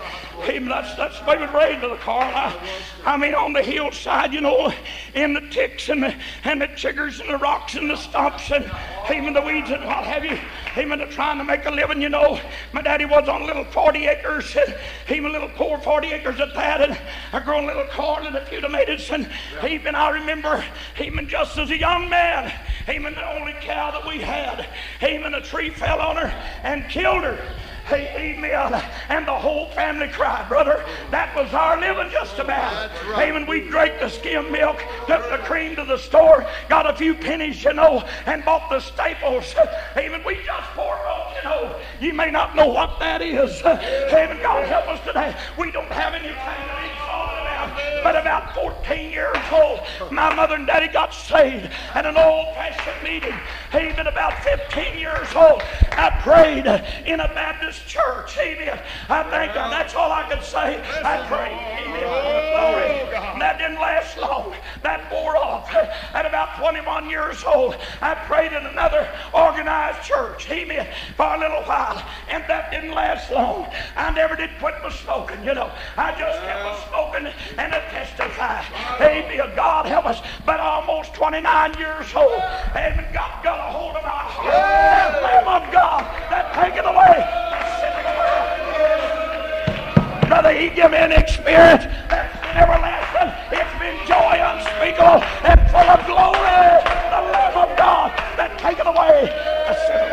Amen. 0.49 0.69
That's 0.69 0.95
that's 0.97 1.19
the 1.19 1.27
way 1.27 1.37
we 1.37 1.43
was 1.45 1.55
raised, 1.55 1.81
Brother 1.81 1.99
I, 2.07 2.73
I 3.05 3.17
mean, 3.17 3.35
on 3.35 3.53
the 3.53 3.63
hillside, 3.63 4.33
you 4.33 4.41
know, 4.41 4.73
in 5.15 5.35
the 5.35 5.43
ticks 5.43 5.89
and 5.89 6.03
the 6.03 6.15
and 6.45 6.61
the 6.61 6.69
chiggers 6.69 7.21
and 7.21 7.29
the 7.29 7.39
rocks 7.39 7.75
and 7.75 7.91
the 7.91 7.97
stumps 7.97 8.51
and 8.51 8.65
amen, 9.11 9.35
the 9.35 9.43
weeds 9.43 9.71
and 9.71 9.85
what 9.85 10.05
have 10.05 10.25
you. 10.25 10.39
To 10.75 11.07
trying 11.07 11.39
to 11.39 11.45
make 11.45 11.67
a 11.67 11.71
living, 11.71 12.01
you 12.01 12.09
know. 12.09 12.41
My 12.73 12.81
daddy 12.81 13.05
was 13.05 13.29
on 13.29 13.47
little 13.47 13.65
40 13.65 14.07
acres, 14.07 14.57
and 14.57 14.75
even 15.11 15.31
little 15.31 15.51
poor 15.51 15.79
40 15.79 16.13
acres 16.13 16.41
at 16.41 16.55
that, 16.55 16.81
and 16.81 16.99
I 17.33 17.41
grew 17.41 17.61
a 17.61 17.67
little 17.67 17.87
corn 17.93 18.27
and 18.27 18.37
a 18.37 18.45
few 18.47 18.61
tomatoes, 18.61 19.11
and 19.11 19.29
even 19.69 19.95
I 19.95 20.11
remember, 20.11 20.65
even 21.01 21.29
just 21.29 21.59
as 21.59 21.71
a 21.71 21.79
young 21.79 22.09
man, 22.09 22.53
even 22.93 23.15
the 23.15 23.39
only 23.39 23.55
cow 23.61 23.91
that 23.91 24.07
we 24.07 24.21
had, 24.21 24.69
even 25.07 25.35
a 25.35 25.43
tree 25.43 25.71
fell 25.71 26.01
on 26.01 26.17
her 26.17 26.29
and 26.63 26.89
killed 26.89 27.25
her. 27.25 27.39
Amen. 27.93 28.83
And 29.09 29.27
the 29.27 29.35
whole 29.35 29.67
family 29.71 30.09
cried, 30.09 30.49
brother. 30.49 30.85
That 31.11 31.35
was 31.35 31.53
our 31.53 31.79
living 31.81 32.11
just 32.11 32.39
about. 32.39 32.91
right. 33.11 33.29
Amen. 33.29 33.47
We 33.47 33.69
drank 33.69 34.01
the 34.01 34.09
skim 34.09 34.51
milk, 34.51 34.83
took 35.07 35.29
the 35.31 35.39
cream 35.39 35.77
to 35.77 35.85
the 35.85 35.99
store, 35.99 36.47
got 36.69 36.89
a 36.89 36.95
few 36.95 37.15
pennies, 37.15 37.63
you 37.65 37.73
know, 37.73 38.05
and 38.27 38.45
bought 38.45 38.69
the 38.71 38.81
staples. 38.81 39.55
Amen. 39.97 40.23
We 40.25 40.37
just 40.45 40.69
pour 40.75 40.95
out, 40.95 41.35
you 41.37 41.49
know. 41.49 41.81
You 42.01 42.15
may 42.15 42.31
not 42.31 42.57
know 42.57 42.67
what 42.69 42.99
that 43.01 43.23
is. 43.23 43.63
Amen. 43.63 44.41
God 44.43 44.67
help 44.67 44.89
us 44.89 45.01
today. 45.07 45.37
We 45.59 45.71
don't 45.71 45.91
have 45.93 46.15
anything 46.15 46.35
to 46.35 46.35
exalt 46.41 46.71
about. 46.71 46.80
But 48.03 48.17
about 48.17 48.55
14 48.55 49.11
years 49.11 49.37
old, 49.53 49.81
my 50.11 50.35
mother 50.35 50.55
and 50.55 50.67
daddy 50.67 50.89
got 50.89 51.13
saved 51.13 51.71
at 51.95 52.07
an 52.07 52.17
old-fashioned 52.17 53.03
meeting. 53.03 53.39
Even 53.75 54.07
About 54.07 54.43
15 54.43 54.99
years 54.99 55.29
old, 55.37 55.63
I 55.93 56.11
prayed 56.23 56.67
in 57.07 57.21
a 57.21 57.29
Baptist 57.29 57.87
church. 57.87 58.37
Amen. 58.39 58.81
I 59.09 59.23
thank 59.31 59.55
God. 59.55 59.71
That's 59.73 59.95
all 59.95 60.11
I 60.11 60.29
could 60.29 60.43
say. 60.43 60.83
I 61.05 61.27
prayed. 61.29 61.57
Glory. 61.91 63.11
That 63.39 63.59
didn't 63.59 63.81
last 63.81 64.19
long. 64.19 64.55
That 64.83 65.11
wore 65.13 65.37
off. 65.37 65.73
At 66.15 66.27
about 66.27 66.59
21 66.59 67.09
years 67.09 67.45
old, 67.45 67.77
I 68.01 68.15
prayed 68.15 68.53
in 68.53 68.67
another 68.67 69.10
organized 70.01 70.09
church. 70.09 70.51
Amen. 70.51 70.87
For 71.17 71.27
a 71.27 71.39
little 71.39 71.63
while. 71.63 72.05
And 72.29 72.45
that 72.49 72.71
didn't 72.71 72.93
last 72.93 73.31
long. 73.31 73.67
I 73.97 74.11
never 74.11 74.37
did 74.37 74.51
quit 74.59 74.75
my 74.83 74.91
smoking, 74.91 75.43
you 75.45 75.55
know. 75.55 75.71
I 75.97 76.13
just 76.19 76.41
kept 76.41 76.65
on 76.65 76.77
smoking 76.89 77.33
and 77.59 77.75
I 77.75 77.81
testify. 77.91 78.65
Amen. 79.01 79.53
God 79.57 79.87
help 79.87 80.07
us. 80.07 80.21
But 80.45 80.61
almost 80.61 81.15
29 81.15 81.79
years 81.79 82.15
old, 82.15 82.43
amen. 82.73 83.07
God 83.13 83.45
got 83.45 83.59
a 83.59 83.73
hold 83.73 83.97
of 83.97 84.03
my 84.03 84.09
heart. 84.09 84.47
That 84.47 85.23
Lamb 85.23 85.63
of 85.63 85.73
God 85.73 86.03
that 86.31 86.55
taken 86.55 86.85
away. 86.85 87.47
Brother, 90.29 90.53
he 90.55 90.71
give 90.71 90.93
me 90.93 90.99
an 90.99 91.13
experience 91.13 91.85
that's 92.09 92.39
been 92.39 92.57
everlasting. 92.57 93.35
It's 93.51 93.75
been 93.83 93.99
joy 94.07 94.39
unspeakable 94.39 95.27
and 95.43 95.59
full 95.71 95.91
of 95.91 96.07
glory. 96.07 96.79
The 97.11 97.21
Lamb 97.35 97.59
of 97.59 97.77
God 97.77 98.15
that 98.37 98.57
taken 98.59 98.87
away 98.87 99.50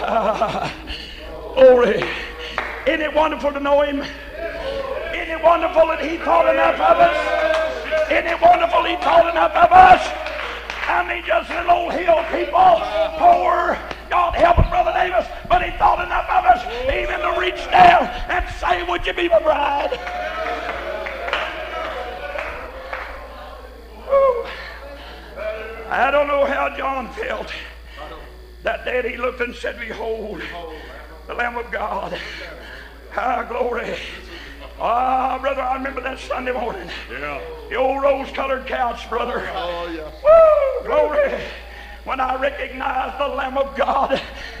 world. 0.00 0.70
Glory. 1.54 2.02
Isn't 2.86 3.02
it 3.02 3.14
wonderful 3.14 3.52
to 3.52 3.60
know 3.60 3.82
him? 3.82 4.00
Isn't 4.00 5.30
it 5.30 5.42
wonderful 5.42 5.86
that 5.88 6.00
he 6.00 6.16
thought 6.18 6.48
enough 6.48 6.80
of 6.80 6.98
us? 6.98 8.10
Isn't 8.10 8.26
it 8.26 8.40
wonderful 8.40 8.84
he 8.84 8.96
thought 8.96 9.28
enough 9.30 9.52
of 9.52 9.70
us? 9.70 10.02
I 10.88 11.06
mean, 11.06 11.24
just 11.24 11.50
little 11.50 11.70
old 11.70 11.92
hill 11.92 12.24
people, 12.32 12.82
poor. 13.18 13.78
God 14.08 14.34
help 14.34 14.58
us, 14.58 14.68
Brother 14.70 14.92
Davis, 14.92 15.26
but 15.48 15.62
he 15.62 15.70
thought 15.78 16.04
enough 16.04 16.26
of 16.28 16.44
us 16.44 16.66
even 16.90 17.20
to 17.20 17.38
reach 17.38 17.62
down 17.70 18.08
and 18.28 18.44
say, 18.56 18.82
Would 18.82 19.06
you 19.06 19.12
be 19.12 19.28
my 19.28 19.38
bride? 19.38 20.29
I 25.90 26.12
don't 26.12 26.28
know 26.28 26.44
how 26.44 26.76
John 26.76 27.12
felt. 27.14 27.52
That 28.62 28.84
day 28.84 29.10
he 29.10 29.16
looked 29.16 29.40
and 29.40 29.52
said, 29.54 29.80
Behold, 29.80 30.40
the 31.26 31.34
Lamb 31.34 31.56
of 31.56 31.70
God. 31.72 32.16
Ah, 33.16 33.42
glory. 33.42 33.96
Ah, 34.78 35.36
brother, 35.40 35.62
I 35.62 35.74
remember 35.74 36.00
that 36.02 36.20
Sunday 36.20 36.52
morning. 36.52 36.88
Yeah. 37.10 37.40
The 37.68 37.74
old 37.74 38.02
rose-colored 38.02 38.66
couch, 38.66 39.10
brother. 39.10 39.50
Oh, 39.52 39.88
yeah. 39.88 40.10
Woo, 40.22 40.86
glory. 40.86 41.40
When 42.04 42.20
I 42.20 42.36
recognized 42.36 43.18
the 43.18 43.28
Lamb 43.28 43.58
of 43.58 43.76
God, 43.76 44.16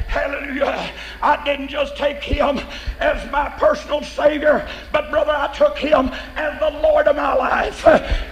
hallelujah, 0.08 0.90
I 1.22 1.42
didn't 1.44 1.68
just 1.68 1.96
take 1.96 2.22
him 2.22 2.60
as 2.98 3.30
my 3.30 3.48
personal 3.50 4.02
Savior, 4.02 4.68
but 4.92 5.10
brother, 5.10 5.32
I 5.32 5.52
took 5.54 5.78
him 5.78 6.10
as 6.36 6.58
the 6.58 6.70
Lord 6.82 7.06
of 7.06 7.16
my 7.16 7.34
life. 7.34 7.82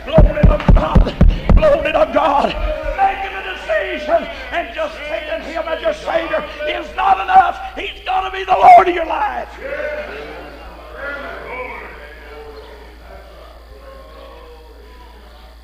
Glory 0.04 0.42
to 0.42 0.72
God. 0.74 1.14
Glory 1.54 1.92
to 1.92 2.10
God. 2.12 2.87
Decision 3.88 4.24
and 4.52 4.74
just 4.74 4.94
taking 4.98 5.40
him 5.50 5.62
as 5.66 5.80
your 5.80 5.94
Savior 5.94 6.44
is 6.68 6.94
not 6.94 7.20
enough. 7.20 7.58
He's 7.74 8.04
going 8.04 8.24
to 8.24 8.30
be 8.30 8.44
the 8.44 8.52
Lord 8.52 8.86
of 8.86 8.94
your 8.94 9.06
life. 9.06 9.48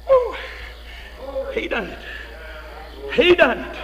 Woo. 0.09 0.37
He 1.53 1.69
done 1.69 1.89
it. 1.89 1.99
He 3.13 3.35
done 3.35 3.59
it. 3.59 3.77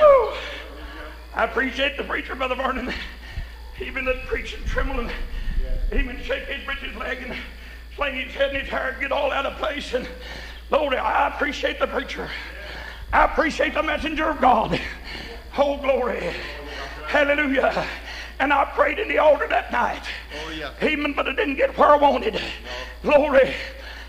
Woo. 0.00 0.32
I 1.34 1.44
appreciate 1.44 1.98
the 1.98 2.04
preacher, 2.04 2.34
Brother 2.34 2.54
Vernon. 2.54 2.92
He 3.76 3.90
been 3.90 4.06
that 4.06 4.26
preaching, 4.26 4.58
trembling. 4.66 5.08
He 5.92 6.02
been 6.02 6.20
shake 6.24 6.46
his 6.46 6.64
breeches 6.64 6.96
leg 6.96 7.18
and 7.22 7.38
sling 7.94 8.16
his 8.16 8.34
head 8.34 8.48
and 8.50 8.58
his 8.58 8.68
hair 8.68 8.96
get 9.00 9.12
all 9.12 9.30
out 9.30 9.46
of 9.46 9.56
place. 9.56 9.94
And 9.94 10.08
Lord, 10.70 10.94
I 10.94 11.28
appreciate 11.28 11.78
the 11.78 11.86
preacher. 11.86 12.28
I 13.12 13.24
appreciate 13.24 13.74
the 13.74 13.82
messenger 13.82 14.28
of 14.28 14.40
God. 14.40 14.78
Oh, 15.56 15.78
glory. 15.78 16.34
Hallelujah. 17.06 17.86
And 18.38 18.52
I 18.52 18.66
prayed 18.66 18.98
in 18.98 19.08
the 19.08 19.18
altar 19.18 19.48
that 19.48 19.72
night. 19.72 20.02
Oh, 20.44 20.50
yeah. 20.50 20.72
Amen, 20.82 21.14
but 21.16 21.26
it 21.26 21.36
didn't 21.36 21.56
get 21.56 21.76
where 21.78 21.88
I 21.88 21.96
wanted. 21.96 22.40
Glory. 23.02 23.54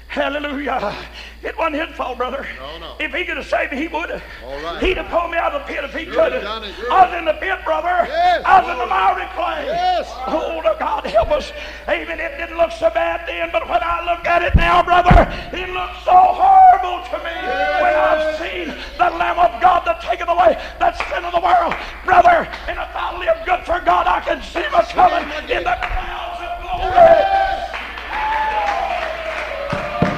Hallelujah. 0.08 0.96
It 1.44 1.58
wasn't 1.58 1.88
his 1.88 1.96
fault, 1.96 2.18
brother. 2.18 2.46
No, 2.58 2.80
no. 2.80 2.96
If 3.00 3.14
he 3.14 3.24
could 3.26 3.38
have 3.38 3.46
saved 3.46 3.72
me, 3.72 3.78
he 3.78 3.88
would 3.88 4.10
have. 4.10 4.24
Right. 4.44 4.84
He'd 4.84 4.98
have 4.98 5.08
pulled 5.08 5.32
me 5.32 5.38
out 5.38 5.54
of 5.54 5.62
the 5.62 5.74
pit 5.74 5.84
if 5.84 5.94
he 5.94 6.06
could 6.06 6.34
have. 6.34 6.44
I 6.44 7.06
was 7.06 7.14
in 7.18 7.26
the 7.26 7.34
pit, 7.34 7.64
brother. 7.64 8.06
Yes. 8.10 8.44
I 8.44 8.60
was 8.60 8.70
in 8.72 8.78
the 8.78 8.88
miry 8.88 9.28
clay. 9.36 9.66
Yes. 9.68 10.12
Oh, 10.28 10.60
God, 10.80 11.06
help 11.06 11.30
us. 11.32 11.52
Amen. 11.88 12.20
It 12.20 12.38
didn't 12.38 12.58
look 12.58 12.72
so 12.72 12.90
bad 12.90 13.28
then, 13.28 13.50
but 13.52 13.68
when 13.68 13.84
I 13.84 14.04
look 14.06 14.26
at 14.26 14.42
it 14.42 14.56
now, 14.56 14.82
brother, 14.82 15.28
it 15.52 15.70
looks 15.70 16.04
so 16.06 16.16
horrible 16.16 17.04
to 17.12 17.18
me 17.20 17.36
when 17.84 17.96
I've 17.96 18.40
seen 18.40 18.68
the 18.98 19.09
Lamb 19.20 19.38
of 19.38 19.62
God 19.62 19.84
that 19.84 20.00
taketh 20.00 20.30
away 20.32 20.56
the 20.80 20.96
sin 21.12 21.26
of 21.28 21.36
the 21.36 21.44
world. 21.44 21.76
Brother, 22.08 22.48
and 22.72 22.80
if 22.80 22.96
I 22.96 23.20
live 23.20 23.46
good 23.46 23.68
for 23.68 23.84
God, 23.84 24.08
I 24.08 24.22
can 24.24 24.42
see 24.42 24.64
him 24.64 24.72
coming 24.96 25.28
in 25.52 25.64
the 25.68 25.76
clouds 25.76 26.40
of 26.40 26.54
glory. 26.64 27.20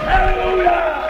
Hallelujah. 0.05 1.01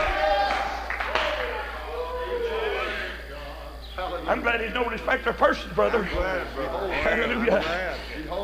I'm 4.28 4.42
glad 4.42 4.62
he's 4.62 4.74
no 4.74 4.86
respecter 4.86 5.32
of 5.32 5.38
persons, 5.38 5.74
brother. 5.74 6.08
Glad. 6.14 6.48
Hallelujah. 7.04 7.62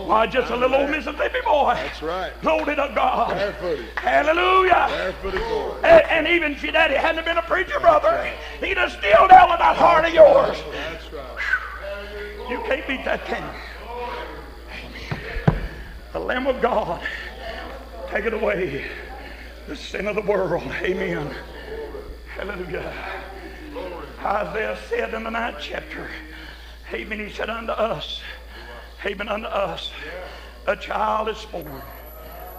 Why, 0.07 0.25
just 0.25 0.49
a 0.51 0.55
little 0.55 0.77
old 0.77 0.89
Mississippi 0.89 1.39
boy. 1.43 1.73
That's 1.75 2.01
right. 2.01 2.31
Glory 2.41 2.75
to 2.77 2.91
God. 2.95 3.31
Barefooted. 3.31 3.89
Hallelujah. 3.97 4.87
Barefooted 4.89 5.41
boy. 5.41 5.75
And, 5.83 6.09
and 6.09 6.27
even 6.29 6.53
if 6.53 6.63
your 6.63 6.71
daddy 6.71 6.95
hadn't 6.95 7.25
been 7.25 7.37
a 7.37 7.41
preacher, 7.41 7.77
brother, 7.81 8.31
he'd 8.61 8.77
have 8.77 8.91
still 8.93 9.27
dealt 9.27 9.49
with 9.49 9.59
that 9.59 9.75
heart 9.75 10.05
of 10.05 10.13
yours. 10.13 10.57
That's 10.71 11.11
right. 11.11 12.49
You 12.49 12.57
can't 12.59 12.87
beat 12.87 13.03
that, 13.03 13.25
can 13.25 13.43
you? 13.43 13.89
Amen. 14.71 15.59
The 16.13 16.19
Lamb 16.19 16.47
of 16.47 16.61
God, 16.61 17.05
take 18.09 18.23
it 18.23 18.33
away. 18.33 18.85
The 19.67 19.75
sin 19.75 20.07
of 20.07 20.15
the 20.15 20.21
world. 20.21 20.63
Amen. 20.81 21.35
Hallelujah. 22.33 22.93
Isaiah 24.21 24.77
said 24.87 25.13
in 25.13 25.25
the 25.25 25.29
ninth 25.29 25.57
chapter, 25.59 26.09
Amen, 26.93 27.19
he 27.19 27.29
said 27.29 27.49
unto 27.49 27.73
us, 27.73 28.21
Amen, 29.05 29.29
unto 29.29 29.47
us, 29.47 29.91
a 30.65 30.75
child 30.75 31.29
is 31.29 31.45
born. 31.45 31.81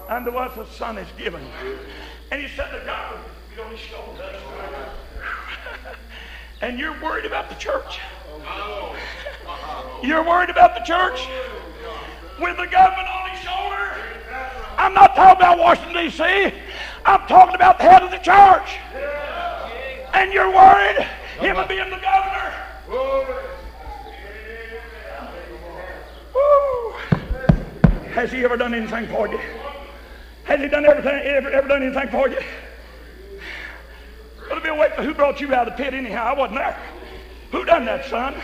Unto 0.09 0.31
us 0.37 0.57
a 0.57 0.73
son 0.75 0.97
is 0.97 1.09
given. 1.19 1.43
And 2.31 2.41
he 2.41 2.49
said 2.57 2.73
the 2.73 2.85
government 2.85 3.29
be 3.55 3.61
on 3.61 3.71
his 3.71 3.81
shoulders. 3.81 4.37
and 6.61 6.79
you're 6.79 6.99
worried 7.03 7.27
about 7.27 7.49
the 7.49 7.57
church. 7.57 8.01
You're 10.03 10.25
worried 10.25 10.49
about 10.49 10.75
the 10.77 10.85
church 10.85 11.27
with 12.41 12.57
the 12.57 12.67
government 12.67 13.09
on 13.09 13.31
his 13.31 13.41
shoulder. 13.41 13.91
I'm 14.77 14.95
not 14.95 15.17
talking 15.17 15.41
about 15.41 15.59
Washington, 15.59 16.05
D.C. 16.05 16.55
I'm 17.05 17.27
talking 17.27 17.57
about 17.57 17.79
the 17.79 17.85
head 17.85 18.03
of 18.05 18.13
the 18.13 18.19
church. 18.19 18.79
And 20.15 20.33
you're 20.33 20.53
worried 20.55 21.05
him 21.41 21.57
being 21.69 21.91
the 21.91 21.99
governor. 21.99 23.48
Has 28.19 28.33
he 28.33 28.43
ever 28.43 28.57
done 28.57 28.75
anything 28.75 29.07
for 29.07 29.29
you? 29.29 29.39
Has 30.43 30.59
he 30.59 30.67
done 30.67 30.85
everything, 30.85 31.21
ever, 31.23 31.51
ever 31.51 31.69
done 31.69 31.85
anything 31.85 32.09
for 32.09 32.29
you? 32.29 32.41
Brother 34.49 34.61
Bill 34.61 34.77
Wakefield, 34.77 35.07
who 35.07 35.15
brought 35.15 35.41
you 35.41 35.55
out 35.55 35.69
of 35.69 35.77
the 35.77 35.85
pit 35.85 35.95
anyhow? 35.95 36.25
I 36.25 36.37
wasn't 36.37 36.59
there. 36.59 36.77
Who 37.53 37.65
done 37.65 37.85
that, 37.85 38.07
son? 38.07 38.35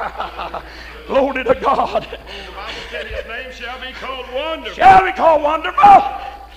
Glory 1.06 1.44
to 1.44 1.54
God. 1.60 2.02
The 2.10 2.52
Bible 2.56 2.72
said 2.90 3.06
his 3.06 3.24
name 3.28 3.52
shall 3.52 3.80
be 3.80 3.92
called 3.92 4.26
Wonderful. 4.34 4.74
Shall 4.74 5.06
be 5.06 5.12
called 5.12 5.42
Wonderful. 5.44 6.02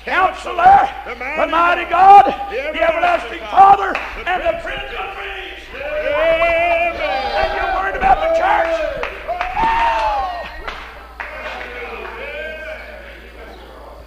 Counselor, 0.04 0.90
the 1.06 1.16
mighty, 1.18 1.42
the 1.42 1.48
mighty 1.48 1.90
God, 1.92 2.26
God, 2.26 2.52
the 2.52 2.82
everlasting, 2.82 3.40
Father, 3.52 3.94
the 3.94 4.28
and 4.28 4.42
the 4.42 4.62
Prince 4.64 4.82
of 4.98 5.14
Peace. 5.14 5.62
And 5.78 7.54
you're 7.54 7.76
worried 7.76 7.96
about 7.96 8.18
the 8.18 8.34
church. 8.34 8.96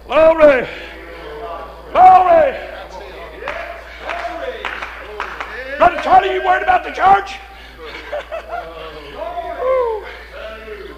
Glory. 0.09 0.65
Glory. 1.91 2.57
Brother 5.77 6.01
Charlie, 6.01 6.33
you 6.33 6.43
worried 6.43 6.63
about 6.63 6.83
the 6.83 6.89
church? 6.89 7.37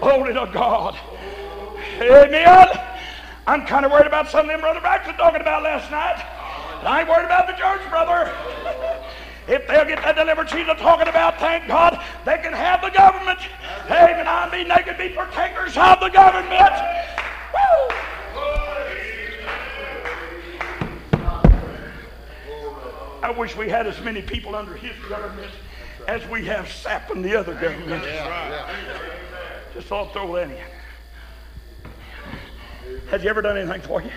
Glory 0.00 0.32
to 0.32 0.50
God. 0.50 0.98
Amen. 2.00 2.68
I'm 3.46 3.66
kind 3.66 3.84
of 3.84 3.92
worried 3.92 4.06
about 4.06 4.30
some 4.30 4.46
of 4.46 4.50
them 4.50 4.60
Brother 4.60 4.80
Brax 4.80 5.06
was 5.06 5.16
talking 5.16 5.42
about 5.42 5.62
last 5.62 5.90
night. 5.90 6.16
But 6.80 6.88
I 6.88 7.00
ain't 7.00 7.08
worried 7.10 7.26
about 7.26 7.46
the 7.46 7.52
church, 7.52 7.86
brother. 7.90 8.32
If 9.46 9.68
they'll 9.68 9.84
get 9.84 10.00
that 10.04 10.16
deliverance 10.16 10.52
she's 10.52 10.64
talking 10.64 11.08
about, 11.08 11.38
thank 11.38 11.68
God, 11.68 12.02
they 12.24 12.38
can 12.38 12.54
have 12.54 12.80
the 12.80 12.88
government. 12.88 13.40
Amen. 13.90 14.26
I 14.26 14.48
mean, 14.50 14.68
they 14.68 14.82
can 14.82 14.96
be 14.96 15.14
partakers 15.14 15.76
of 15.76 16.00
the 16.00 16.08
government. 16.08 16.72
Woo! 17.52 17.96
I 23.32 23.38
wish 23.38 23.56
we 23.56 23.70
had 23.70 23.86
as 23.86 23.98
many 24.02 24.20
people 24.20 24.54
under 24.54 24.74
his 24.74 24.94
government 25.08 25.50
as 26.06 26.26
we 26.28 26.44
have 26.44 26.70
sap 26.70 27.10
in 27.10 27.22
the 27.22 27.34
other 27.34 27.54
government. 27.54 28.04
Just 29.72 29.86
thought 29.86 30.08
I'd 30.08 30.12
throw 30.12 30.34
that 30.34 30.50
in. 30.50 30.58
Has 33.08 33.22
he 33.22 33.30
ever 33.30 33.40
done 33.40 33.56
anything 33.56 33.80
for 33.80 34.02
you? 34.02 34.10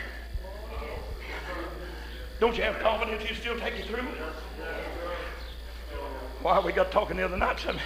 Don't 2.41 2.57
you 2.57 2.63
have 2.63 2.77
confidence 2.79 3.23
he'll 3.23 3.37
still 3.37 3.57
take 3.57 3.77
you 3.77 3.85
through? 3.85 4.05
Why, 6.41 6.59
we 6.59 6.73
got 6.73 6.91
talking 6.91 7.15
the 7.15 7.23
other 7.23 7.37
night, 7.37 7.61
some 7.61 7.79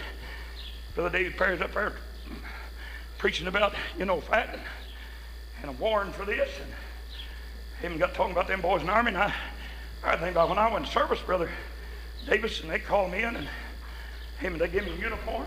Brother 0.96 1.16
David 1.16 1.38
Perry's 1.38 1.62
up 1.62 1.76
there 1.76 1.94
preaching 3.20 3.46
about, 3.46 3.76
you 4.00 4.06
know, 4.06 4.20
fighting 4.20 4.62
and 5.62 5.70
a 5.70 5.74
warring 5.74 6.12
for 6.12 6.26
this. 6.26 6.50
And 6.60 7.92
him 7.92 8.00
got 8.00 8.16
talking 8.16 8.32
about 8.32 8.48
them 8.48 8.62
boys 8.62 8.82
in 8.82 8.88
the 8.88 8.94
army. 8.94 9.10
And 9.10 9.18
I, 9.20 9.34
I 10.04 10.16
think 10.16 10.32
about 10.32 10.50
when 10.50 10.58
I 10.58 10.72
went 10.72 10.86
to 10.86 10.92
service, 10.92 11.20
Brother 11.20 11.50
Davis, 12.28 12.62
and 12.62 12.70
they 12.70 12.80
called 12.80 13.12
me 13.12 13.20
in 13.24 13.36
and 13.36 13.48
him 14.40 14.54
and 14.54 14.62
they 14.62 14.68
gave 14.68 14.86
me 14.86 14.94
a 14.94 14.96
uniform 14.96 15.46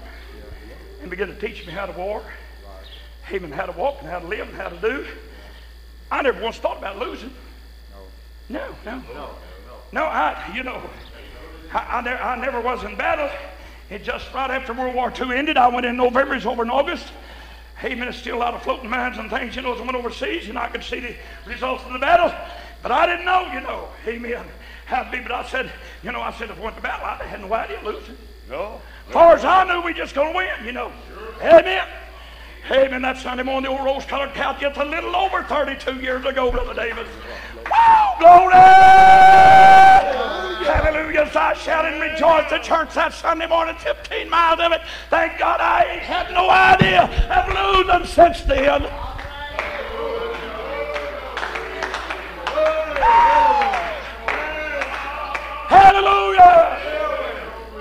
and 1.01 1.11
began 1.11 1.29
to 1.29 1.35
teach 1.35 1.67
me 1.67 1.73
how 1.73 1.87
to 1.87 1.93
war, 1.93 2.23
and 3.31 3.55
how 3.55 3.65
to 3.65 3.73
walk 3.73 3.97
and 4.01 4.09
how 4.09 4.19
to 4.19 4.27
live 4.27 4.47
and 4.49 4.57
how 4.57 4.69
to 4.69 4.77
do. 4.77 5.07
I 6.11 6.21
never 6.21 6.43
once 6.43 6.59
thought 6.59 6.77
about 6.79 6.99
losing. 6.99 7.33
No, 8.51 8.75
no, 8.85 9.03
no, 9.15 9.31
no. 9.93 10.05
I, 10.05 10.53
you 10.55 10.63
know, 10.63 10.83
I, 11.73 11.99
I, 11.99 12.01
ne- 12.03 12.11
I 12.11 12.37
never 12.37 12.61
was 12.61 12.85
in 12.85 12.95
battle. 12.97 13.31
It 13.89 14.05
just 14.05 14.33
right 14.35 14.51
after 14.51 14.75
World 14.75 14.95
War 14.95 15.13
II 15.19 15.35
ended, 15.35 15.57
I 15.57 15.69
went 15.69 15.87
in 15.87 15.97
November, 15.97 16.35
it's 16.35 16.45
over 16.45 16.63
in 16.63 16.71
August. 16.71 17.07
Man, 17.83 17.99
there's 17.99 18.17
still 18.17 18.37
a 18.37 18.39
lot 18.39 18.55
of 18.55 18.63
floating 18.63 18.89
mines 18.91 19.19
and 19.19 19.29
things, 19.29 19.57
you 19.57 19.63
know, 19.63 19.75
as 19.75 19.81
I 19.81 19.85
went 19.85 19.97
overseas, 19.97 20.49
and 20.49 20.59
I 20.59 20.69
could 20.69 20.85
see 20.85 21.01
the 21.01 21.17
results 21.47 21.83
of 21.85 21.93
the 21.93 21.99
battle. 21.99 22.33
But 22.83 22.93
I 22.93 23.07
didn't 23.07 23.25
know, 23.25 23.51
you 23.53 23.61
know, 23.61 23.89
amen, 24.07 24.45
how 24.87 25.09
big. 25.11 25.23
But 25.23 25.33
I 25.33 25.47
said, 25.47 25.71
you 26.03 26.11
know, 26.13 26.21
I 26.21 26.33
said 26.33 26.51
if 26.51 26.57
we 26.57 26.65
went 26.65 26.77
to 26.77 26.83
battle, 26.83 27.07
I 27.07 27.25
had 27.25 27.41
no 27.41 27.53
idea 27.55 27.81
losing. 27.85 28.17
No. 28.51 28.81
As 29.09 29.13
far 29.13 29.35
as 29.35 29.45
I 29.45 29.65
knew, 29.65 29.83
we 29.83 29.95
just 29.95 30.15
going 30.15 30.33
to 30.33 30.37
win, 30.37 30.65
you 30.65 30.73
know. 30.73 30.93
Amen. 31.41 31.87
Amen. 32.71 33.03
That 33.03 33.19
Sunday 33.19 33.43
morning, 33.43 33.71
the 33.71 33.77
old 33.77 33.85
rose-colored 33.85 34.35
couch 34.35 34.61
gets 34.61 34.79
a 34.79 34.85
little 34.85 35.17
over 35.17 35.43
32 35.43 35.97
years 35.97 36.25
ago, 36.25 36.51
Brother 36.51 36.75
David. 36.75 37.07
Woo! 37.57 38.19
Glory! 38.21 38.53
Hallelujah. 40.63 41.29
So 41.33 41.41
I 41.41 41.55
shouted 41.55 41.95
and 41.95 42.03
rejoiced 42.03 42.53
at 42.53 42.63
church 42.63 42.95
that 42.95 43.13
Sunday 43.15 43.47
morning, 43.47 43.75
15 43.77 44.31
miles 44.31 44.61
of 44.61 44.73
it. 44.73 44.81
Thank 45.11 45.39
God 45.39 45.61
I 45.61 45.85
ain't 45.95 46.03
had 46.03 46.33
no 46.33 46.49
idea 46.51 47.05
of 47.31 47.49
losing 47.49 48.07
since 48.07 48.43
then. 48.43 48.83
Hallelujah. 55.69 56.79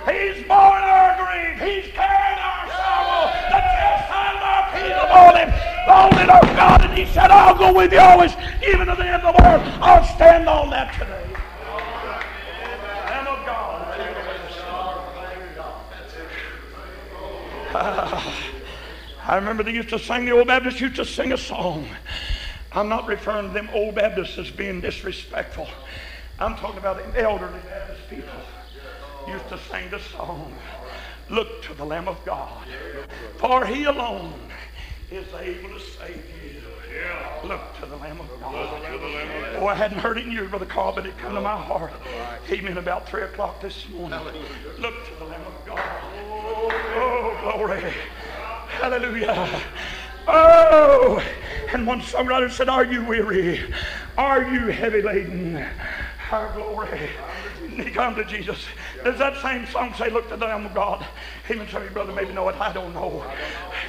He's 0.06 0.48
borne 0.48 0.84
our 0.84 1.16
grief. 1.18 1.60
He's 1.62 1.92
carried 1.94 2.40
our 2.40 2.66
sorrow. 2.78 3.32
The 3.52 3.60
chastisement 3.72 4.56
of 4.58 4.64
peace 4.74 5.00
upon 5.02 5.34
him. 5.38 5.50
Bolded 5.88 6.30
our 6.30 6.48
God, 6.56 6.82
and 6.86 6.94
he 6.98 7.06
said, 7.14 7.32
I'll 7.32 7.58
go 7.58 7.74
with 7.74 7.92
you 7.92 8.00
always, 8.00 8.34
even 8.68 8.88
to 8.88 8.96
the 8.96 9.06
end 9.06 9.24
of 9.24 9.36
the 9.36 9.44
world. 9.44 9.62
I'll 9.82 10.06
stand 10.16 10.48
on 10.48 10.70
that 10.70 10.94
today. 10.94 11.28
Lamb 13.10 13.28
of 13.28 13.46
God. 13.46 13.72
I 19.24 19.36
remember 19.36 19.64
they 19.64 19.72
used 19.72 19.90
to 19.90 20.00
sing, 20.00 20.26
the 20.26 20.32
old 20.32 20.48
Baptists 20.48 20.82
used 20.82 20.96
to 20.98 21.06
sing 21.06 21.32
a 21.32 21.38
song. 21.38 21.88
I'm 22.74 22.88
not 22.88 23.08
referring 23.08 23.48
to 23.48 23.54
them 23.54 23.70
old 23.74 23.96
Baptists 23.96 24.38
as 24.38 24.50
being 24.50 24.82
disrespectful. 24.82 25.68
I'm 26.40 26.56
talking 26.56 26.78
about 26.78 26.98
the 27.14 27.22
elderly 27.22 27.60
Baptist 27.60 28.10
people 28.10 28.30
used 29.28 29.48
to 29.50 29.60
sing 29.70 29.90
the 29.90 30.00
song, 30.00 30.54
Look 31.30 31.64
to 31.64 31.74
the 31.74 31.86
Lamb 31.86 32.08
of 32.08 32.24
God, 32.26 32.66
for 33.38 33.66
he 33.66 33.86
alone 33.86 34.34
is 35.10 35.28
able 35.40 35.70
to 35.70 35.80
save 35.80 36.16
you. 36.16 36.62
Look 37.44 37.62
to 37.80 37.86
the 37.86 37.96
Lamb 37.96 38.20
of 38.20 38.30
God. 38.40 38.54
Oh, 39.58 39.68
I 39.68 39.76
hadn't 39.76 40.00
heard 40.00 40.18
it 40.18 40.26
in 40.26 40.32
years, 40.32 40.50
Brother 40.50 40.66
Carl, 40.66 40.94
but 40.94 41.06
it 41.06 41.18
come 41.18 41.34
to 41.36 41.42
my 41.42 41.56
heart. 41.56 41.94
Came 42.48 42.68
in 42.68 42.78
about 42.78 43.08
3 43.08 43.24
o'clock 43.24 43.62
this 43.62 43.88
morning. 43.90 44.20
Look 44.78 45.06
to 45.08 45.16
the 45.20 45.26
Lamb 45.26 45.42
of 45.42 45.66
God. 45.66 45.80
Oh, 46.96 47.54
glory. 47.56 47.94
Hallelujah. 48.68 49.62
Oh, 50.28 51.24
and 51.74 51.88
one 51.88 52.02
songwriter 52.02 52.52
said, 52.52 52.70
Are 52.70 52.86
you 52.86 53.04
weary? 53.06 53.74
Are 54.18 54.44
you 54.44 54.68
heavy 54.68 55.02
laden? 55.02 55.66
Our 56.32 56.54
glory. 56.54 57.10
He 57.76 57.92
come 57.92 58.16
to 58.16 58.26
Jesus. 58.26 58.66
Does 59.04 59.18
that 59.20 59.42
same 59.42 59.66
song 59.68 59.94
say, 59.98 60.10
Look 60.10 60.30
to 60.30 60.38
the 60.38 60.46
Lamb 60.46 60.66
of 60.66 60.74
God? 60.74 61.06
Even 61.50 61.68
some 61.68 61.82
of 61.82 61.88
you 61.88 61.94
brother 61.94 62.14
maybe 62.14 62.34
know 62.34 62.48
it. 62.50 62.60
I 62.60 62.72
don't 62.72 62.94
know. 62.94 63.24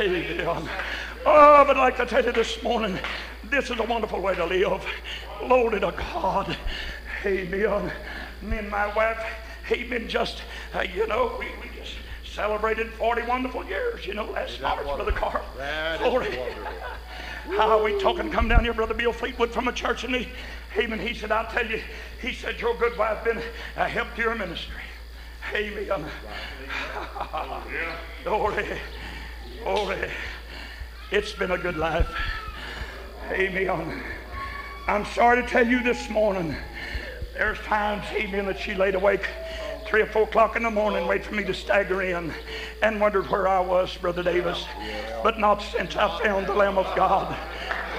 Amen. 0.00 0.68
Oh, 1.24 1.64
but 1.64 1.76
I'd 1.76 1.80
like 1.80 1.96
to 1.98 2.06
tell 2.06 2.24
you 2.24 2.32
this 2.32 2.62
morning, 2.62 2.98
this 3.44 3.70
is 3.70 3.78
a 3.78 3.84
wonderful 3.84 4.20
way 4.20 4.34
to 4.34 4.44
live. 4.44 4.84
Glory 5.40 5.80
to 5.80 5.92
God. 5.92 6.56
Amen. 7.24 7.92
Me 8.42 8.58
and 8.58 8.68
my 8.68 8.92
wife, 8.94 9.24
amen, 9.70 10.08
just, 10.08 10.42
uh, 10.74 10.80
you 10.80 11.06
know, 11.06 11.36
we, 11.38 11.46
we 11.62 11.71
celebrated 12.34 12.90
40 12.94 13.22
wonderful 13.22 13.64
years, 13.64 14.06
you 14.06 14.14
know, 14.14 14.24
last 14.30 14.60
March, 14.60 14.82
Brother 14.84 15.12
Carl. 15.12 15.44
That 15.58 16.00
is 16.00 16.00
Glory. 16.08 16.36
wonderful. 16.36 16.64
How 17.56 17.84
we 17.84 18.00
talking, 18.00 18.30
come 18.30 18.48
down 18.48 18.64
here, 18.64 18.72
Brother 18.72 18.94
Bill 18.94 19.12
Fleetwood 19.12 19.50
from 19.50 19.68
a 19.68 19.72
church, 19.72 20.04
and 20.04 20.14
he, 20.14 20.28
amen, 20.76 21.00
he 21.00 21.12
said, 21.12 21.30
I'll 21.32 21.50
tell 21.50 21.66
you, 21.66 21.82
he 22.20 22.32
said, 22.32 22.60
your 22.60 22.76
good 22.76 22.96
wife 22.96 23.24
been 23.24 23.38
uh, 23.38 23.42
a 23.76 23.88
help 23.88 24.14
to 24.14 24.22
your 24.22 24.34
ministry. 24.34 24.80
Amen. 25.54 25.86
Glory. 28.24 28.78
Glory. 29.64 30.10
It's 31.10 31.32
been 31.32 31.50
a 31.50 31.58
good 31.58 31.76
life. 31.76 32.08
Amen. 33.30 34.02
I'm 34.88 35.04
sorry 35.06 35.42
to 35.42 35.48
tell 35.48 35.66
you 35.66 35.82
this 35.82 36.08
morning, 36.08 36.56
there's 37.34 37.58
times, 37.60 38.04
amen, 38.12 38.46
that 38.46 38.58
she 38.58 38.74
laid 38.74 38.94
awake 38.94 39.26
three 39.92 40.00
or 40.00 40.06
four 40.06 40.22
o'clock 40.22 40.56
in 40.56 40.62
the 40.62 40.70
morning, 40.70 41.06
wait 41.06 41.22
for 41.22 41.34
me 41.34 41.44
to 41.44 41.52
stagger 41.52 42.00
in, 42.00 42.32
and 42.80 42.98
wondered 42.98 43.26
where 43.26 43.46
I 43.46 43.60
was, 43.60 43.94
Brother 43.98 44.22
Davis. 44.22 44.64
But 45.22 45.38
not 45.38 45.60
since 45.60 45.96
I 45.96 46.18
found 46.22 46.46
the 46.46 46.54
Lamb 46.54 46.78
of 46.78 46.86
God. 46.96 47.36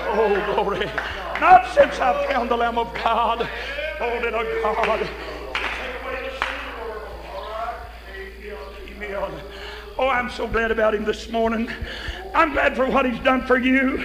Oh, 0.08 0.56
glory. 0.56 0.88
Not 1.40 1.72
since 1.76 2.00
I 2.00 2.26
found 2.32 2.50
the 2.50 2.58
Lamb 2.58 2.80
of 2.80 2.92
God. 2.96 3.48
Oh, 4.00 4.20
glory 4.20 4.56
to 4.56 4.62
God. 4.64 5.08
Oh, 9.96 10.10
I'm 10.10 10.32
so 10.32 10.48
glad 10.48 10.72
about 10.72 10.96
him 10.96 11.06
this 11.06 11.30
morning. 11.30 11.70
I'm 12.34 12.54
glad 12.54 12.76
for 12.76 12.90
what 12.90 13.06
he's 13.06 13.20
done 13.20 13.46
for 13.46 13.60
you. 13.60 14.04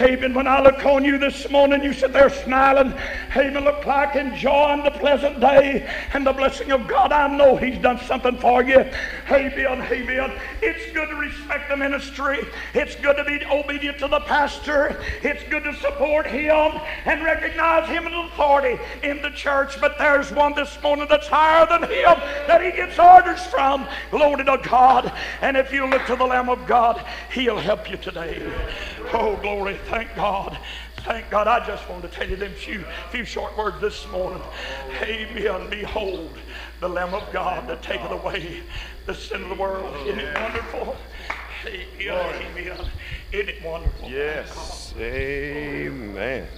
Amen. 0.00 0.32
When 0.32 0.46
I 0.46 0.62
look 0.62 0.84
on 0.86 1.04
you 1.04 1.18
this 1.18 1.50
morning, 1.50 1.84
you 1.84 1.92
sit 1.92 2.14
there 2.14 2.30
smiling. 2.30 2.94
Amen. 3.36 3.62
Look 3.62 3.84
like 3.84 4.16
enjoying 4.16 4.84
the 4.84 4.90
pleasant 4.90 5.38
day 5.38 5.86
and 6.14 6.26
the 6.26 6.32
blessing 6.32 6.72
of 6.72 6.88
God. 6.88 7.12
I 7.12 7.28
know 7.28 7.56
he's 7.56 7.78
done 7.78 8.00
something 8.06 8.38
for 8.38 8.62
you. 8.62 8.90
Amen. 9.30 9.82
Amen. 9.82 10.32
It's 10.62 10.92
good 10.94 11.10
to 11.10 11.14
respect 11.16 11.68
the 11.68 11.76
ministry. 11.76 12.38
It's 12.72 12.96
good 12.96 13.16
to 13.16 13.24
be 13.24 13.44
obedient 13.44 13.98
to 13.98 14.08
the 14.08 14.20
pastor. 14.20 14.98
It's 15.22 15.42
good 15.50 15.64
to 15.64 15.74
support 15.76 16.26
him 16.26 16.80
and 17.04 17.22
recognize 17.22 17.86
him 17.88 18.06
as 18.06 18.32
authority 18.32 18.82
in 19.02 19.20
the 19.20 19.30
church. 19.30 19.78
But 19.78 19.98
there's 19.98 20.32
one 20.32 20.54
this 20.54 20.80
morning 20.82 21.06
that's 21.10 21.28
higher 21.28 21.66
than 21.66 21.82
him 21.82 22.18
that 22.46 22.62
he 22.62 22.70
gets 22.70 22.98
orders 22.98 23.44
from. 23.46 23.86
Glory 24.10 24.44
to 24.44 24.58
God. 24.62 25.12
And 25.42 25.56
if 25.56 25.70
you 25.70 25.86
look 25.86 26.06
to 26.06 26.16
the 26.16 26.24
Lamb 26.24 26.48
of 26.48 26.66
God, 26.66 27.04
he'll 27.30 27.58
help 27.58 27.90
you 27.90 27.98
today. 27.98 28.42
Oh, 29.12 29.36
glory. 29.36 29.78
Thank 29.92 30.16
God. 30.16 30.56
Thank 31.04 31.28
God. 31.28 31.46
I 31.46 31.66
just 31.66 31.86
wanted 31.86 32.10
to 32.10 32.16
tell 32.16 32.26
you 32.26 32.36
them 32.36 32.54
few, 32.54 32.82
few 33.10 33.26
short 33.26 33.58
words 33.58 33.78
this 33.78 34.08
morning. 34.08 34.40
Amen. 35.02 35.68
Behold, 35.68 36.30
the 36.80 36.88
Lamb 36.88 37.12
of 37.12 37.30
God 37.30 37.68
that 37.68 37.82
taketh 37.82 38.10
away 38.10 38.62
the 39.04 39.14
sin 39.14 39.42
of 39.42 39.50
the 39.50 39.54
world. 39.54 39.94
Isn't 40.06 40.18
it 40.18 40.34
oh, 40.34 40.42
wonderful? 40.42 40.96
Amen. 41.66 42.42
Amen. 42.56 42.90
Isn't 43.32 43.48
it 43.50 43.62
wonderful? 43.62 44.08
Yes. 44.08 44.94
Amen. 44.96 46.48